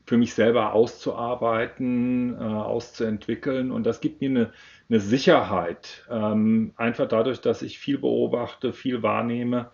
für 0.08 0.16
mich 0.16 0.32
selber 0.32 0.72
auszuarbeiten, 0.72 2.34
äh, 2.34 2.42
auszuentwickeln. 2.42 3.70
Und 3.70 3.84
das 3.84 4.00
gibt 4.00 4.22
mir 4.22 4.30
eine, 4.30 4.52
eine 4.88 5.00
Sicherheit, 5.00 6.06
ähm, 6.10 6.72
einfach 6.76 7.06
dadurch, 7.06 7.42
dass 7.42 7.60
ich 7.60 7.78
viel 7.78 7.98
beobachte, 7.98 8.72
viel 8.72 9.02
wahrnehme. 9.02 9.70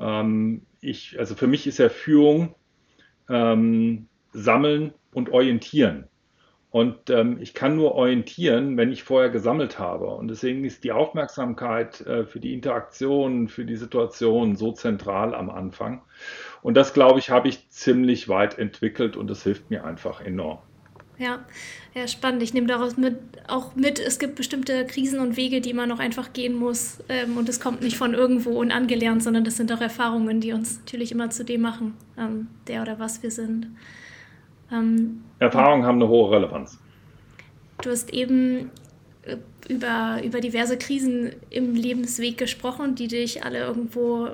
Ähm, 0.00 0.62
ich, 0.80 1.16
also 1.20 1.36
für 1.36 1.46
mich 1.46 1.68
ist 1.68 1.78
ja 1.78 1.90
Führung 1.90 2.56
ähm, 3.28 4.08
sammeln 4.38 4.92
und 5.12 5.30
orientieren. 5.30 6.04
Und 6.70 7.08
ähm, 7.08 7.38
ich 7.40 7.54
kann 7.54 7.76
nur 7.76 7.94
orientieren, 7.94 8.76
wenn 8.76 8.92
ich 8.92 9.02
vorher 9.02 9.30
gesammelt 9.30 9.78
habe. 9.78 10.08
Und 10.08 10.28
deswegen 10.28 10.64
ist 10.64 10.84
die 10.84 10.92
Aufmerksamkeit 10.92 12.02
äh, 12.02 12.26
für 12.26 12.40
die 12.40 12.52
Interaktion, 12.52 13.48
für 13.48 13.64
die 13.64 13.76
Situation 13.76 14.54
so 14.54 14.72
zentral 14.72 15.34
am 15.34 15.48
Anfang. 15.48 16.02
Und 16.60 16.76
das, 16.76 16.92
glaube 16.92 17.20
ich, 17.20 17.30
habe 17.30 17.48
ich 17.48 17.70
ziemlich 17.70 18.28
weit 18.28 18.58
entwickelt 18.58 19.16
und 19.16 19.28
das 19.28 19.44
hilft 19.44 19.70
mir 19.70 19.84
einfach 19.84 20.20
enorm. 20.20 20.58
Ja, 21.16 21.44
ja, 21.94 22.06
spannend. 22.06 22.42
Ich 22.44 22.54
nehme 22.54 22.68
daraus 22.68 22.96
mit, 22.96 23.16
auch 23.48 23.74
mit, 23.74 23.98
es 23.98 24.20
gibt 24.20 24.36
bestimmte 24.36 24.86
Krisen 24.86 25.18
und 25.18 25.36
Wege, 25.36 25.60
die 25.60 25.72
man 25.72 25.88
noch 25.88 25.98
einfach 25.98 26.32
gehen 26.32 26.54
muss. 26.54 26.98
Ähm, 27.08 27.38
und 27.38 27.48
es 27.48 27.60
kommt 27.60 27.80
nicht 27.80 27.96
von 27.96 28.14
irgendwo 28.14 28.60
und 28.60 28.70
angelernt, 28.70 29.22
sondern 29.22 29.42
das 29.42 29.56
sind 29.56 29.72
auch 29.72 29.80
Erfahrungen, 29.80 30.40
die 30.40 30.52
uns 30.52 30.78
natürlich 30.78 31.10
immer 31.12 31.30
zu 31.30 31.44
dem 31.44 31.62
machen, 31.62 31.94
ähm, 32.16 32.48
der 32.68 32.82
oder 32.82 32.98
was 32.98 33.22
wir 33.22 33.30
sind. 33.30 33.68
Ähm, 34.72 35.22
Erfahrungen 35.38 35.84
haben 35.84 35.96
eine 35.96 36.08
hohe 36.08 36.30
Relevanz. 36.30 36.78
Du 37.82 37.90
hast 37.90 38.12
eben 38.12 38.70
äh, 39.22 39.36
über, 39.68 40.20
über 40.24 40.40
diverse 40.40 40.76
Krisen 40.76 41.32
im 41.50 41.74
Lebensweg 41.74 42.38
gesprochen, 42.38 42.94
die 42.94 43.08
dich 43.08 43.44
alle 43.44 43.58
irgendwo, 43.58 44.28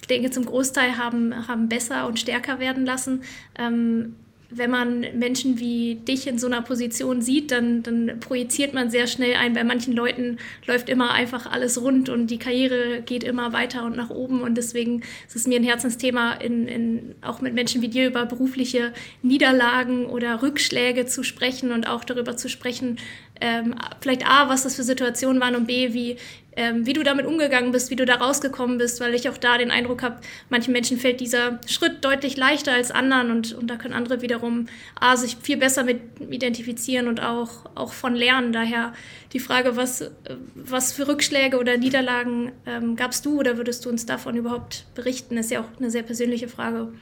ich 0.00 0.06
denke, 0.06 0.30
zum 0.30 0.44
Großteil 0.46 0.98
haben, 0.98 1.48
haben 1.48 1.68
besser 1.68 2.06
und 2.06 2.18
stärker 2.18 2.58
werden 2.58 2.86
lassen. 2.86 3.22
Ähm, 3.58 4.16
wenn 4.54 4.70
man 4.70 5.00
Menschen 5.18 5.58
wie 5.58 5.96
dich 5.96 6.26
in 6.26 6.38
so 6.38 6.46
einer 6.46 6.62
Position 6.62 7.22
sieht, 7.22 7.50
dann, 7.50 7.82
dann 7.82 8.20
projiziert 8.20 8.74
man 8.74 8.90
sehr 8.90 9.06
schnell 9.06 9.34
ein. 9.36 9.54
Bei 9.54 9.64
manchen 9.64 9.94
Leuten 9.94 10.38
läuft 10.66 10.88
immer 10.88 11.12
einfach 11.12 11.50
alles 11.50 11.80
rund 11.80 12.08
und 12.08 12.28
die 12.28 12.38
Karriere 12.38 13.02
geht 13.02 13.24
immer 13.24 13.52
weiter 13.52 13.84
und 13.84 13.96
nach 13.96 14.10
oben. 14.10 14.42
Und 14.42 14.56
deswegen 14.56 15.02
ist 15.26 15.36
es 15.36 15.46
mir 15.46 15.56
ein 15.56 15.64
Herzensthema, 15.64 16.34
in, 16.34 16.68
in, 16.68 17.14
auch 17.22 17.40
mit 17.40 17.54
Menschen 17.54 17.82
wie 17.82 17.88
dir 17.88 18.06
über 18.06 18.26
berufliche 18.26 18.92
Niederlagen 19.22 20.06
oder 20.06 20.42
Rückschläge 20.42 21.06
zu 21.06 21.22
sprechen 21.22 21.72
und 21.72 21.86
auch 21.86 22.04
darüber 22.04 22.36
zu 22.36 22.48
sprechen, 22.48 22.98
ähm, 23.42 23.74
vielleicht 24.00 24.24
A, 24.26 24.48
was 24.48 24.62
das 24.62 24.76
für 24.76 24.84
Situationen 24.84 25.42
waren 25.42 25.56
und 25.56 25.66
B, 25.66 25.92
wie, 25.92 26.16
ähm, 26.54 26.86
wie 26.86 26.92
du 26.92 27.02
damit 27.02 27.26
umgegangen 27.26 27.72
bist, 27.72 27.90
wie 27.90 27.96
du 27.96 28.06
da 28.06 28.14
rausgekommen 28.14 28.78
bist, 28.78 29.00
weil 29.00 29.14
ich 29.14 29.28
auch 29.28 29.36
da 29.36 29.58
den 29.58 29.72
Eindruck 29.72 30.02
habe, 30.02 30.20
manchen 30.48 30.72
Menschen 30.72 30.96
fällt 30.96 31.20
dieser 31.20 31.58
Schritt 31.66 32.04
deutlich 32.04 32.36
leichter 32.36 32.72
als 32.72 32.92
anderen 32.92 33.32
und, 33.32 33.52
und 33.52 33.66
da 33.66 33.76
können 33.76 33.94
andere 33.94 34.22
wiederum 34.22 34.66
A, 34.98 35.16
sich 35.16 35.36
viel 35.42 35.56
besser 35.56 35.82
mit 35.82 36.00
identifizieren 36.20 37.08
und 37.08 37.20
auch, 37.20 37.66
auch 37.74 37.92
von 37.92 38.14
lernen. 38.14 38.52
Daher 38.52 38.92
die 39.32 39.40
Frage, 39.40 39.76
was, 39.76 40.12
was 40.54 40.92
für 40.92 41.08
Rückschläge 41.08 41.58
oder 41.58 41.76
Niederlagen 41.76 42.52
ähm, 42.64 42.94
gabst 42.94 43.26
du 43.26 43.40
oder 43.40 43.56
würdest 43.56 43.84
du 43.84 43.88
uns 43.88 44.06
davon 44.06 44.36
überhaupt 44.36 44.86
berichten? 44.94 45.36
Ist 45.36 45.50
ja 45.50 45.60
auch 45.60 45.78
eine 45.80 45.90
sehr 45.90 46.04
persönliche 46.04 46.46
Frage. 46.46 46.92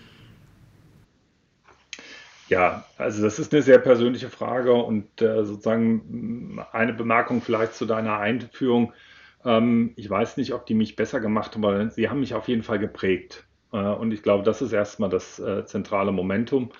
Ja, 2.50 2.85
also 2.97 3.23
das 3.23 3.38
ist 3.38 3.52
eine 3.52 3.62
sehr 3.62 3.78
persönliche 3.78 4.28
Frage 4.28 4.73
und 4.75 5.23
äh, 5.23 5.45
sozusagen 5.45 6.61
eine 6.73 6.92
Bemerkung 6.92 7.42
vielleicht 7.42 7.75
zu 7.75 7.87
deiner 7.87 8.19
Einführung. 8.19 8.92
Ähm, 9.45 9.92
ich 9.95 10.11
weiß 10.11 10.37
nicht, 10.37 10.52
ob 10.52 10.66
die 10.66 10.75
mich 10.75 10.97
besser 10.97 11.21
gemacht 11.21 11.54
haben, 11.54 11.64
aber 11.64 11.90
sie 11.90 12.09
haben 12.09 12.19
mich 12.21 12.35
auf 12.35 12.49
jeden 12.49 12.64
Fall 12.64 12.80
geprägt. 12.80 13.47
Äh, 13.73 13.76
und 13.78 14.12
ich 14.12 14.25
glaube, 14.25 14.42
das 14.42 14.62
ist 14.62 14.73
erstmal 14.73 15.11
das 15.11 15.38
äh, 15.38 15.64
zentrale 15.64 16.11
Momentum. 16.11 16.73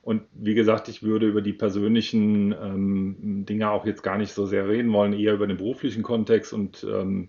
Und 0.00 0.22
wie 0.32 0.54
gesagt, 0.54 0.88
ich 0.88 1.02
würde 1.02 1.26
über 1.28 1.42
die 1.42 1.52
persönlichen 1.52 2.52
ähm, 2.52 3.44
Dinge 3.46 3.70
auch 3.70 3.84
jetzt 3.84 4.02
gar 4.02 4.16
nicht 4.16 4.32
so 4.32 4.46
sehr 4.46 4.66
reden 4.66 4.90
wollen, 4.94 5.12
eher 5.12 5.34
über 5.34 5.46
den 5.46 5.58
beruflichen 5.58 6.02
Kontext. 6.02 6.54
Und 6.54 6.84
ähm, 6.84 7.28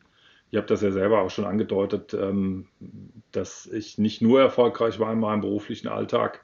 ich 0.52 0.58
habe 0.58 0.68
das 0.68 0.82
ja 0.82 0.92
selber 0.92 1.22
auch 1.22 1.30
schon 1.32 1.44
angedeutet, 1.46 2.14
ähm, 2.14 2.68
dass 3.34 3.66
ich 3.66 3.98
nicht 3.98 4.22
nur 4.22 4.40
erfolgreich 4.40 5.00
war 5.00 5.12
in 5.12 5.20
meinem 5.20 5.42
beruflichen 5.42 5.90
Alltag 5.90 6.42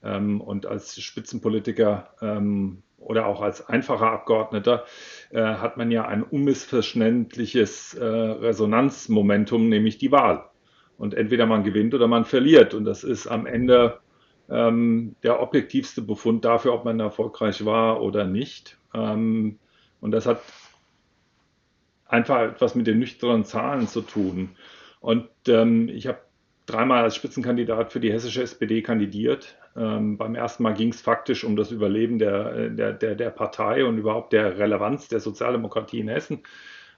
und 0.00 0.66
als 0.66 1.00
Spitzenpolitiker 1.00 2.10
ähm, 2.20 2.82
oder 2.98 3.26
auch 3.26 3.40
als 3.40 3.66
einfacher 3.68 4.10
Abgeordneter 4.10 4.84
äh, 5.30 5.40
hat 5.40 5.76
man 5.76 5.90
ja 5.90 6.06
ein 6.06 6.22
unmissverständliches 6.22 7.94
äh, 7.94 8.04
Resonanzmomentum, 8.04 9.68
nämlich 9.68 9.98
die 9.98 10.12
Wahl. 10.12 10.44
Und 10.98 11.14
entweder 11.14 11.46
man 11.46 11.62
gewinnt 11.62 11.94
oder 11.94 12.08
man 12.08 12.24
verliert. 12.24 12.74
Und 12.74 12.84
das 12.84 13.04
ist 13.04 13.28
am 13.28 13.46
Ende 13.46 14.00
ähm, 14.50 15.14
der 15.22 15.40
objektivste 15.40 16.02
Befund 16.02 16.44
dafür, 16.44 16.74
ob 16.74 16.84
man 16.84 16.98
erfolgreich 16.98 17.64
war 17.64 18.02
oder 18.02 18.24
nicht. 18.24 18.78
Ähm, 18.94 19.58
und 20.00 20.10
das 20.10 20.26
hat 20.26 20.40
einfach 22.06 22.40
etwas 22.40 22.74
mit 22.74 22.86
den 22.86 22.98
nüchternen 22.98 23.44
Zahlen 23.44 23.86
zu 23.86 24.00
tun. 24.00 24.50
Und 25.00 25.28
ähm, 25.46 25.88
ich 25.88 26.06
habe 26.06 26.18
dreimal 26.66 27.04
als 27.04 27.14
Spitzenkandidat 27.14 27.92
für 27.92 28.00
die 28.00 28.12
hessische 28.12 28.42
SPD 28.42 28.82
kandidiert. 28.82 29.56
Ähm, 29.78 30.16
beim 30.16 30.34
ersten 30.34 30.64
Mal 30.64 30.74
ging 30.74 30.88
es 30.88 31.00
faktisch 31.00 31.44
um 31.44 31.54
das 31.54 31.70
Überleben 31.70 32.18
der, 32.18 32.70
der, 32.70 32.92
der, 32.92 33.14
der, 33.14 33.30
Partei 33.30 33.84
und 33.84 33.98
überhaupt 33.98 34.32
der 34.32 34.58
Relevanz 34.58 35.08
der 35.08 35.20
Sozialdemokratie 35.20 36.00
in 36.00 36.08
Hessen. 36.08 36.42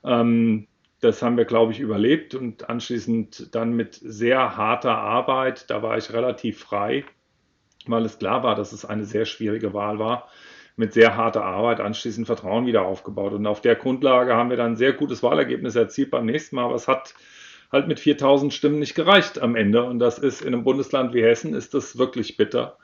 Ähm, 0.03 0.67
das 1.01 1.23
haben 1.23 1.37
wir, 1.37 1.45
glaube 1.45 1.73
ich, 1.73 1.81
überlebt 1.81 2.35
und 2.35 2.69
anschließend 2.69 3.55
dann 3.55 3.73
mit 3.73 3.95
sehr 3.95 4.57
harter 4.57 4.97
Arbeit, 4.97 5.71
da 5.71 5.83
war 5.83 5.99
ich 5.99 6.13
relativ 6.13 6.59
frei, 6.61 7.05
weil 7.87 8.05
es 8.05 8.19
klar 8.19 8.43
war, 8.43 8.55
dass 8.55 8.73
es 8.73 8.85
eine 8.85 9.05
sehr 9.05 9.25
schwierige 9.25 9.75
Wahl 9.75 9.99
war, 9.99 10.29
mit 10.77 10.93
sehr 10.95 11.17
harter 11.17 11.45
Arbeit 11.45 11.81
anschließend 11.81 12.27
Vertrauen 12.27 12.67
wieder 12.67 12.83
aufgebaut. 12.83 13.33
Und 13.33 13.47
auf 13.47 13.61
der 13.61 13.77
Grundlage 13.77 14.35
haben 14.35 14.51
wir 14.51 14.57
dann 14.57 14.73
ein 14.73 14.77
sehr 14.77 14.93
gutes 14.93 15.23
Wahlergebnis 15.23 15.75
erzielt 15.75 16.11
beim 16.11 16.27
nächsten 16.27 16.57
Mal, 16.57 16.65
aber 16.65 16.75
es 16.75 16.89
hat 16.89 17.15
halt 17.73 17.89
mit 17.89 18.01
4000 18.01 18.53
Stimmen 18.53 18.79
nicht 18.79 18.95
gereicht 18.95 19.41
am 19.41 19.57
Ende. 19.57 19.85
Und 19.85 19.99
das 19.99 20.19
ist 20.19 20.43
in 20.43 20.55
einem 20.55 20.65
Bundesland 20.65 21.15
wie 21.15 21.23
Hessen, 21.23 21.55
ist 21.55 21.75
das 21.75 21.99
wirklich 21.99 22.37
bitter. 22.37 22.79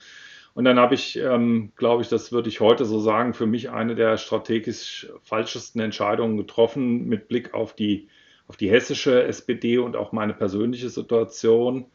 Und 0.55 0.65
dann 0.65 0.79
habe 0.79 0.95
ich, 0.95 1.19
ähm, 1.19 1.73
glaube 1.77 2.03
ich, 2.03 2.09
das 2.09 2.33
würde 2.33 2.49
ich 2.49 2.61
heute 2.61 2.87
so 2.87 2.99
sagen, 2.99 3.35
für 3.35 3.47
mich 3.47 3.69
eine 3.69 3.95
der 3.95 4.17
strategisch 4.17 5.07
falschesten 5.23 5.83
Entscheidungen 5.83 6.39
getroffen 6.39 7.07
mit 7.09 7.29
Blick 7.29 7.53
auf 7.53 7.75
die, 7.75 8.09
auf 8.49 8.57
die 8.57 8.71
hessische 8.71 9.25
SPD 9.25 9.77
und 9.77 9.97
auch 9.97 10.13
meine 10.13 10.33
persönliche 10.33 10.89
Situation, 10.89 11.87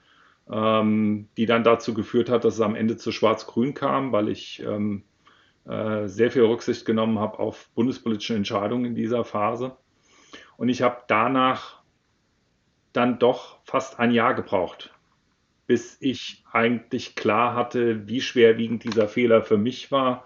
ähm, 0.51 1.27
die 1.37 1.47
dann 1.47 1.63
dazu 1.63 1.95
geführt 1.95 2.29
hat, 2.29 2.43
dass 2.43 2.55
es 2.55 2.61
am 2.61 2.75
Ende 2.75 2.97
zu 2.97 3.11
Schwarz-Grün 3.11 3.73
kam, 3.73 4.11
weil 4.11 4.29
ich 4.29 4.61
ähm, 4.63 5.03
äh, 5.65 6.07
sehr 6.07 6.29
viel 6.29 6.43
Rücksicht 6.43 6.85
genommen 6.85 7.17
habe 7.17 7.39
auf 7.39 7.69
bundespolitische 7.73 8.35
Entscheidungen 8.35 8.85
in 8.85 8.95
dieser 8.95 9.23
Phase. 9.23 9.75
Und 10.57 10.69
ich 10.69 10.83
habe 10.83 10.97
danach 11.07 11.80
dann 12.93 13.19
doch 13.19 13.59
fast 13.63 13.99
ein 13.99 14.11
Jahr 14.11 14.33
gebraucht, 14.33 14.93
bis 15.67 15.97
ich 15.99 16.43
eigentlich 16.51 17.15
klar 17.15 17.55
hatte, 17.55 18.07
wie 18.07 18.21
schwerwiegend 18.21 18.83
dieser 18.83 19.07
Fehler 19.07 19.41
für 19.41 19.57
mich 19.57 19.91
war, 19.91 20.25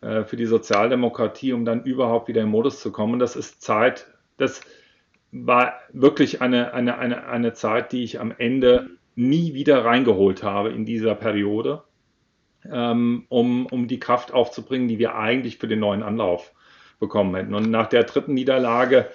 äh, 0.00 0.24
für 0.24 0.36
die 0.36 0.46
Sozialdemokratie, 0.46 1.52
um 1.52 1.64
dann 1.64 1.84
überhaupt 1.84 2.28
wieder 2.28 2.42
in 2.42 2.48
Modus 2.48 2.80
zu 2.80 2.92
kommen. 2.92 3.18
Das 3.18 3.36
ist 3.36 3.60
Zeit, 3.62 4.06
das 4.36 4.60
war 5.32 5.74
wirklich 5.92 6.40
eine, 6.40 6.72
eine, 6.72 6.98
eine, 6.98 7.26
eine 7.26 7.52
Zeit, 7.52 7.92
die 7.92 8.04
ich 8.04 8.20
am 8.20 8.32
Ende 8.36 8.90
nie 9.14 9.52
wieder 9.52 9.84
reingeholt 9.84 10.42
habe 10.42 10.70
in 10.70 10.86
dieser 10.86 11.14
Periode, 11.14 11.82
ähm, 12.70 13.26
um, 13.28 13.66
um 13.66 13.88
die 13.88 13.98
Kraft 13.98 14.32
aufzubringen, 14.32 14.88
die 14.88 14.98
wir 14.98 15.16
eigentlich 15.16 15.58
für 15.58 15.68
den 15.68 15.80
neuen 15.80 16.02
Anlauf 16.02 16.52
bekommen 16.98 17.34
hätten. 17.34 17.54
Und 17.54 17.70
nach 17.70 17.88
der 17.88 18.04
dritten 18.04 18.34
Niederlage 18.34 19.08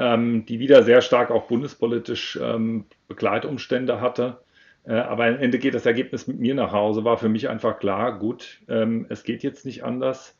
ähm, 0.00 0.46
die 0.46 0.58
wieder 0.58 0.82
sehr 0.82 1.02
stark 1.02 1.30
auch 1.30 1.46
bundespolitisch 1.46 2.38
ähm, 2.42 2.86
Begleitumstände 3.06 4.00
hatte. 4.00 4.38
Äh, 4.84 4.94
aber 4.94 5.26
am 5.26 5.36
Ende 5.36 5.58
geht 5.58 5.74
das 5.74 5.84
Ergebnis 5.84 6.26
mit 6.26 6.40
mir 6.40 6.54
nach 6.54 6.72
Hause, 6.72 7.04
war 7.04 7.18
für 7.18 7.28
mich 7.28 7.50
einfach 7.50 7.78
klar, 7.78 8.18
gut, 8.18 8.60
ähm, 8.68 9.04
es 9.10 9.24
geht 9.24 9.42
jetzt 9.42 9.66
nicht 9.66 9.84
anders. 9.84 10.38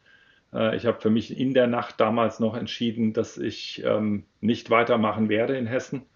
Äh, 0.55 0.76
ich 0.76 0.87
habe 0.87 0.99
für 0.99 1.11
mich 1.11 1.38
in 1.38 1.52
der 1.52 1.67
Nacht 1.67 2.00
damals 2.00 2.40
noch 2.40 2.57
entschieden, 2.57 3.12
dass 3.12 3.37
ich 3.37 3.85
ähm, 3.85 4.25
nicht 4.40 4.71
weitermachen 4.71 5.29
werde 5.29 5.59
in 5.59 5.67
Hessen, 5.67 6.07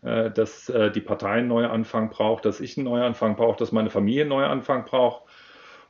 äh, 0.00 0.30
dass 0.30 0.70
äh, 0.70 0.90
die 0.90 1.02
Partei 1.02 1.32
einen 1.32 1.48
Neuanfang 1.48 2.08
braucht, 2.08 2.46
dass 2.46 2.60
ich 2.60 2.78
einen 2.78 2.86
Neuanfang 2.86 3.36
brauche, 3.36 3.58
dass 3.58 3.72
meine 3.72 3.90
Familie 3.90 4.22
einen 4.22 4.30
Neuanfang 4.30 4.86
braucht. 4.86 5.24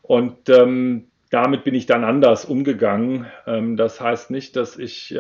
Und 0.02 0.48
ähm, 0.48 1.06
damit 1.30 1.62
bin 1.62 1.74
ich 1.76 1.86
dann 1.86 2.02
anders 2.02 2.44
umgegangen. 2.44 3.26
Ähm, 3.46 3.76
das 3.76 4.00
heißt 4.00 4.32
nicht, 4.32 4.56
dass 4.56 4.76
ich 4.76 5.14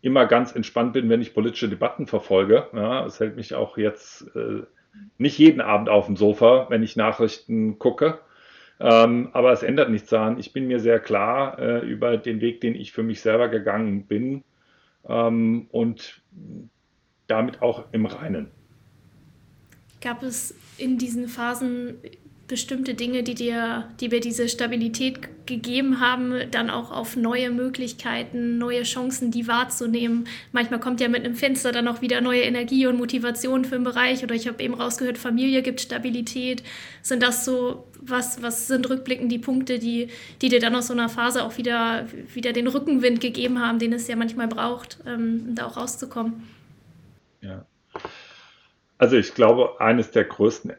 immer 0.00 0.26
ganz 0.26 0.54
entspannt 0.54 0.92
bin, 0.92 1.08
wenn 1.08 1.20
ich 1.20 1.34
politische 1.34 1.68
Debatten 1.68 2.06
verfolge. 2.06 2.68
Ja, 2.72 3.04
es 3.04 3.18
hält 3.20 3.36
mich 3.36 3.54
auch 3.54 3.76
jetzt 3.76 4.22
äh, 4.34 4.62
nicht 5.18 5.38
jeden 5.38 5.60
Abend 5.60 5.88
auf 5.88 6.06
dem 6.06 6.16
Sofa, 6.16 6.66
wenn 6.70 6.82
ich 6.82 6.96
Nachrichten 6.96 7.78
gucke. 7.78 8.20
Ähm, 8.80 9.30
aber 9.32 9.52
es 9.52 9.62
ändert 9.62 9.90
nichts 9.90 10.10
daran. 10.10 10.38
Ich 10.38 10.52
bin 10.52 10.68
mir 10.68 10.78
sehr 10.78 11.00
klar 11.00 11.58
äh, 11.58 11.78
über 11.80 12.16
den 12.16 12.40
Weg, 12.40 12.60
den 12.60 12.76
ich 12.76 12.92
für 12.92 13.02
mich 13.02 13.20
selber 13.20 13.48
gegangen 13.48 14.06
bin 14.06 14.44
ähm, 15.08 15.66
und 15.70 16.22
damit 17.26 17.60
auch 17.60 17.86
im 17.92 18.06
Reinen. 18.06 18.50
Gab 20.00 20.22
es 20.22 20.54
in 20.78 20.96
diesen 20.96 21.26
Phasen 21.26 21.98
bestimmte 22.48 22.94
Dinge, 22.94 23.22
die 23.22 23.34
dir, 23.34 23.84
die 24.00 24.08
mir 24.08 24.20
diese 24.20 24.48
Stabilität 24.48 25.46
gegeben 25.46 26.00
haben, 26.00 26.32
dann 26.50 26.70
auch 26.70 26.90
auf 26.90 27.14
neue 27.14 27.50
Möglichkeiten, 27.50 28.56
neue 28.56 28.84
Chancen, 28.84 29.30
die 29.30 29.46
wahrzunehmen. 29.46 30.26
Manchmal 30.52 30.80
kommt 30.80 31.00
ja 31.00 31.08
mit 31.08 31.24
einem 31.24 31.34
Fenster 31.34 31.72
dann 31.72 31.86
auch 31.88 32.00
wieder 32.00 32.22
neue 32.22 32.40
Energie 32.40 32.86
und 32.86 32.96
Motivation 32.96 33.66
für 33.66 33.76
den 33.76 33.84
Bereich. 33.84 34.24
Oder 34.24 34.34
ich 34.34 34.48
habe 34.48 34.62
eben 34.62 34.74
rausgehört, 34.74 35.18
Familie 35.18 35.60
gibt 35.60 35.82
Stabilität. 35.82 36.62
Sind 37.02 37.22
das 37.22 37.44
so, 37.44 37.86
was, 38.00 38.42
was 38.42 38.66
sind 38.66 38.88
rückblickend 38.88 39.30
die 39.30 39.38
Punkte, 39.38 39.78
die, 39.78 40.08
die 40.40 40.48
dir 40.48 40.60
dann 40.60 40.74
aus 40.74 40.86
so 40.86 40.94
einer 40.94 41.10
Phase 41.10 41.44
auch 41.44 41.58
wieder, 41.58 42.06
wieder 42.32 42.54
den 42.54 42.66
Rückenwind 42.66 43.20
gegeben 43.20 43.60
haben, 43.60 43.78
den 43.78 43.92
es 43.92 44.08
ja 44.08 44.16
manchmal 44.16 44.48
braucht, 44.48 44.98
ähm, 45.06 45.54
da 45.54 45.66
auch 45.66 45.76
rauszukommen? 45.76 46.48
Ja. 47.42 47.66
Also 48.96 49.16
ich 49.16 49.34
glaube, 49.34 49.80
eines 49.80 50.10
der 50.10 50.24
größten 50.24 50.72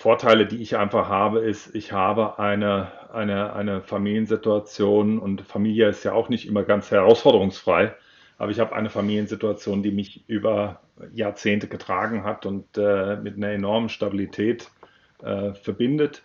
Vorteile, 0.00 0.46
die 0.46 0.62
ich 0.62 0.78
einfach 0.78 1.10
habe, 1.10 1.40
ist, 1.40 1.74
ich 1.74 1.92
habe 1.92 2.38
eine, 2.38 2.90
eine, 3.12 3.52
eine 3.52 3.82
Familiensituation 3.82 5.18
und 5.18 5.42
Familie 5.42 5.90
ist 5.90 6.04
ja 6.04 6.14
auch 6.14 6.30
nicht 6.30 6.48
immer 6.48 6.62
ganz 6.62 6.90
herausforderungsfrei, 6.90 7.94
aber 8.38 8.50
ich 8.50 8.60
habe 8.60 8.74
eine 8.74 8.88
Familiensituation, 8.88 9.82
die 9.82 9.90
mich 9.90 10.24
über 10.26 10.80
Jahrzehnte 11.12 11.68
getragen 11.68 12.24
hat 12.24 12.46
und 12.46 12.78
äh, 12.78 13.16
mit 13.16 13.36
einer 13.36 13.50
enormen 13.50 13.90
Stabilität 13.90 14.70
äh, 15.22 15.52
verbindet 15.52 16.22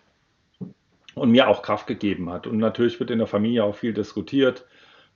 und 1.14 1.30
mir 1.30 1.46
auch 1.46 1.60
Kraft 1.60 1.86
gegeben 1.86 2.30
hat. 2.30 2.46
Und 2.46 2.56
natürlich 2.56 2.98
wird 2.98 3.10
in 3.10 3.18
der 3.18 3.26
Familie 3.26 3.64
auch 3.64 3.74
viel 3.74 3.92
diskutiert. 3.92 4.64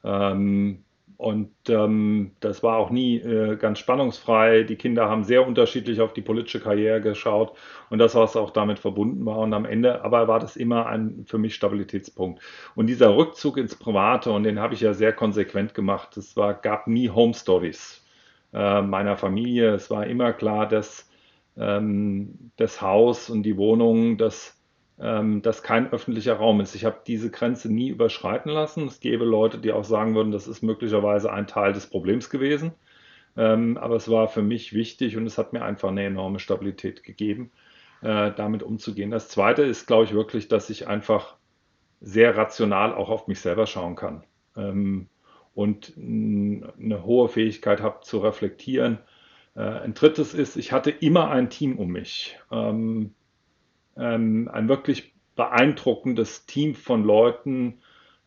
Ähm, 0.04 0.84
und 1.20 1.50
ähm, 1.68 2.30
das 2.40 2.62
war 2.62 2.78
auch 2.78 2.88
nie 2.88 3.18
äh, 3.18 3.56
ganz 3.56 3.78
spannungsfrei. 3.78 4.62
Die 4.62 4.76
Kinder 4.76 5.10
haben 5.10 5.22
sehr 5.22 5.46
unterschiedlich 5.46 6.00
auf 6.00 6.14
die 6.14 6.22
politische 6.22 6.60
Karriere 6.60 7.02
geschaut 7.02 7.58
und 7.90 7.98
das, 7.98 8.14
was 8.14 8.36
auch 8.36 8.48
damit 8.48 8.78
verbunden 8.78 9.26
war. 9.26 9.36
Und 9.36 9.52
am 9.52 9.66
Ende 9.66 10.02
aber 10.02 10.28
war 10.28 10.40
das 10.40 10.56
immer 10.56 10.86
ein 10.86 11.26
für 11.26 11.36
mich 11.36 11.54
Stabilitätspunkt. 11.54 12.42
Und 12.74 12.86
dieser 12.86 13.14
Rückzug 13.14 13.58
ins 13.58 13.76
Private, 13.76 14.30
und 14.32 14.44
den 14.44 14.60
habe 14.60 14.72
ich 14.72 14.80
ja 14.80 14.94
sehr 14.94 15.12
konsequent 15.12 15.74
gemacht, 15.74 16.16
es 16.16 16.38
war, 16.38 16.54
gab 16.54 16.86
nie 16.86 17.10
Home 17.10 17.34
Stories 17.34 18.02
äh, 18.54 18.80
meiner 18.80 19.18
Familie. 19.18 19.74
Es 19.74 19.90
war 19.90 20.06
immer 20.06 20.32
klar, 20.32 20.66
dass 20.68 21.06
ähm, 21.58 22.50
das 22.56 22.80
Haus 22.80 23.28
und 23.28 23.42
die 23.42 23.58
Wohnung, 23.58 24.16
das 24.16 24.59
ähm, 25.00 25.42
das 25.42 25.62
kein 25.62 25.90
öffentlicher 25.92 26.34
Raum 26.34 26.60
ist. 26.60 26.74
Ich 26.74 26.84
habe 26.84 27.00
diese 27.06 27.30
Grenze 27.30 27.72
nie 27.72 27.88
überschreiten 27.88 28.52
lassen. 28.52 28.86
Es 28.86 29.00
gäbe 29.00 29.24
Leute, 29.24 29.58
die 29.58 29.72
auch 29.72 29.84
sagen 29.84 30.14
würden, 30.14 30.30
das 30.30 30.46
ist 30.46 30.62
möglicherweise 30.62 31.32
ein 31.32 31.46
Teil 31.46 31.72
des 31.72 31.86
Problems 31.86 32.28
gewesen. 32.30 32.72
Ähm, 33.36 33.78
aber 33.78 33.96
es 33.96 34.10
war 34.10 34.28
für 34.28 34.42
mich 34.42 34.74
wichtig 34.74 35.16
und 35.16 35.26
es 35.26 35.38
hat 35.38 35.52
mir 35.52 35.64
einfach 35.64 35.88
eine 35.88 36.04
enorme 36.04 36.38
Stabilität 36.38 37.02
gegeben, 37.02 37.50
äh, 38.02 38.32
damit 38.32 38.62
umzugehen. 38.62 39.10
Das 39.10 39.28
Zweite 39.28 39.62
ist, 39.62 39.86
glaube 39.86 40.04
ich, 40.04 40.12
wirklich, 40.12 40.48
dass 40.48 40.68
ich 40.68 40.88
einfach 40.88 41.36
sehr 42.00 42.36
rational 42.36 42.92
auch 42.94 43.08
auf 43.08 43.26
mich 43.28 43.40
selber 43.40 43.66
schauen 43.66 43.94
kann 43.94 44.24
ähm, 44.56 45.08
und 45.54 45.92
eine 45.96 47.04
hohe 47.04 47.28
Fähigkeit 47.28 47.80
habe 47.80 48.00
zu 48.02 48.18
reflektieren. 48.18 48.98
Äh, 49.54 49.60
ein 49.60 49.94
drittes 49.94 50.34
ist, 50.34 50.56
ich 50.56 50.72
hatte 50.72 50.90
immer 50.90 51.30
ein 51.30 51.50
Team 51.50 51.78
um 51.78 51.88
mich. 51.88 52.38
Ähm, 52.50 53.14
ähm, 54.00 54.50
ein 54.52 54.68
wirklich 54.68 55.12
beeindruckendes 55.36 56.46
Team 56.46 56.74
von 56.74 57.04
Leuten, 57.04 57.78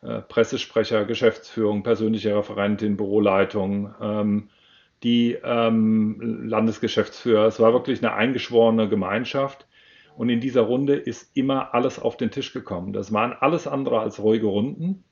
äh, 0.02 0.20
Pressesprecher, 0.20 1.04
Geschäftsführung, 1.04 1.82
persönliche 1.82 2.36
Referentin, 2.36 2.96
Büroleitung, 2.96 3.94
ähm, 4.00 4.48
die 5.02 5.36
ähm, 5.44 6.46
Landesgeschäftsführer. 6.48 7.46
Es 7.46 7.60
war 7.60 7.72
wirklich 7.72 8.02
eine 8.02 8.14
eingeschworene 8.14 8.88
Gemeinschaft. 8.88 9.66
Und 10.16 10.28
in 10.28 10.40
dieser 10.40 10.62
Runde 10.62 10.94
ist 10.94 11.36
immer 11.36 11.74
alles 11.74 11.98
auf 11.98 12.16
den 12.16 12.30
Tisch 12.30 12.52
gekommen. 12.52 12.92
Das 12.92 13.12
waren 13.12 13.32
alles 13.32 13.66
andere 13.66 13.98
als 13.98 14.22
ruhige 14.22 14.46
Runden. 14.46 15.04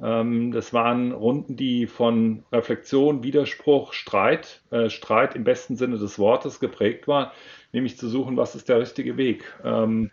Ähm, 0.00 0.52
das 0.52 0.72
waren 0.72 1.12
Runden, 1.12 1.56
die 1.56 1.86
von 1.86 2.44
Reflexion, 2.50 3.22
Widerspruch, 3.22 3.92
Streit, 3.92 4.62
äh, 4.70 4.88
Streit 4.88 5.36
im 5.36 5.44
besten 5.44 5.76
Sinne 5.76 5.98
des 5.98 6.18
Wortes 6.18 6.60
geprägt 6.60 7.06
waren 7.06 7.30
nämlich 7.72 7.98
zu 7.98 8.08
suchen, 8.08 8.36
was 8.36 8.54
ist 8.54 8.68
der 8.68 8.80
richtige 8.80 9.16
Weg. 9.16 9.44
Ähm, 9.64 10.10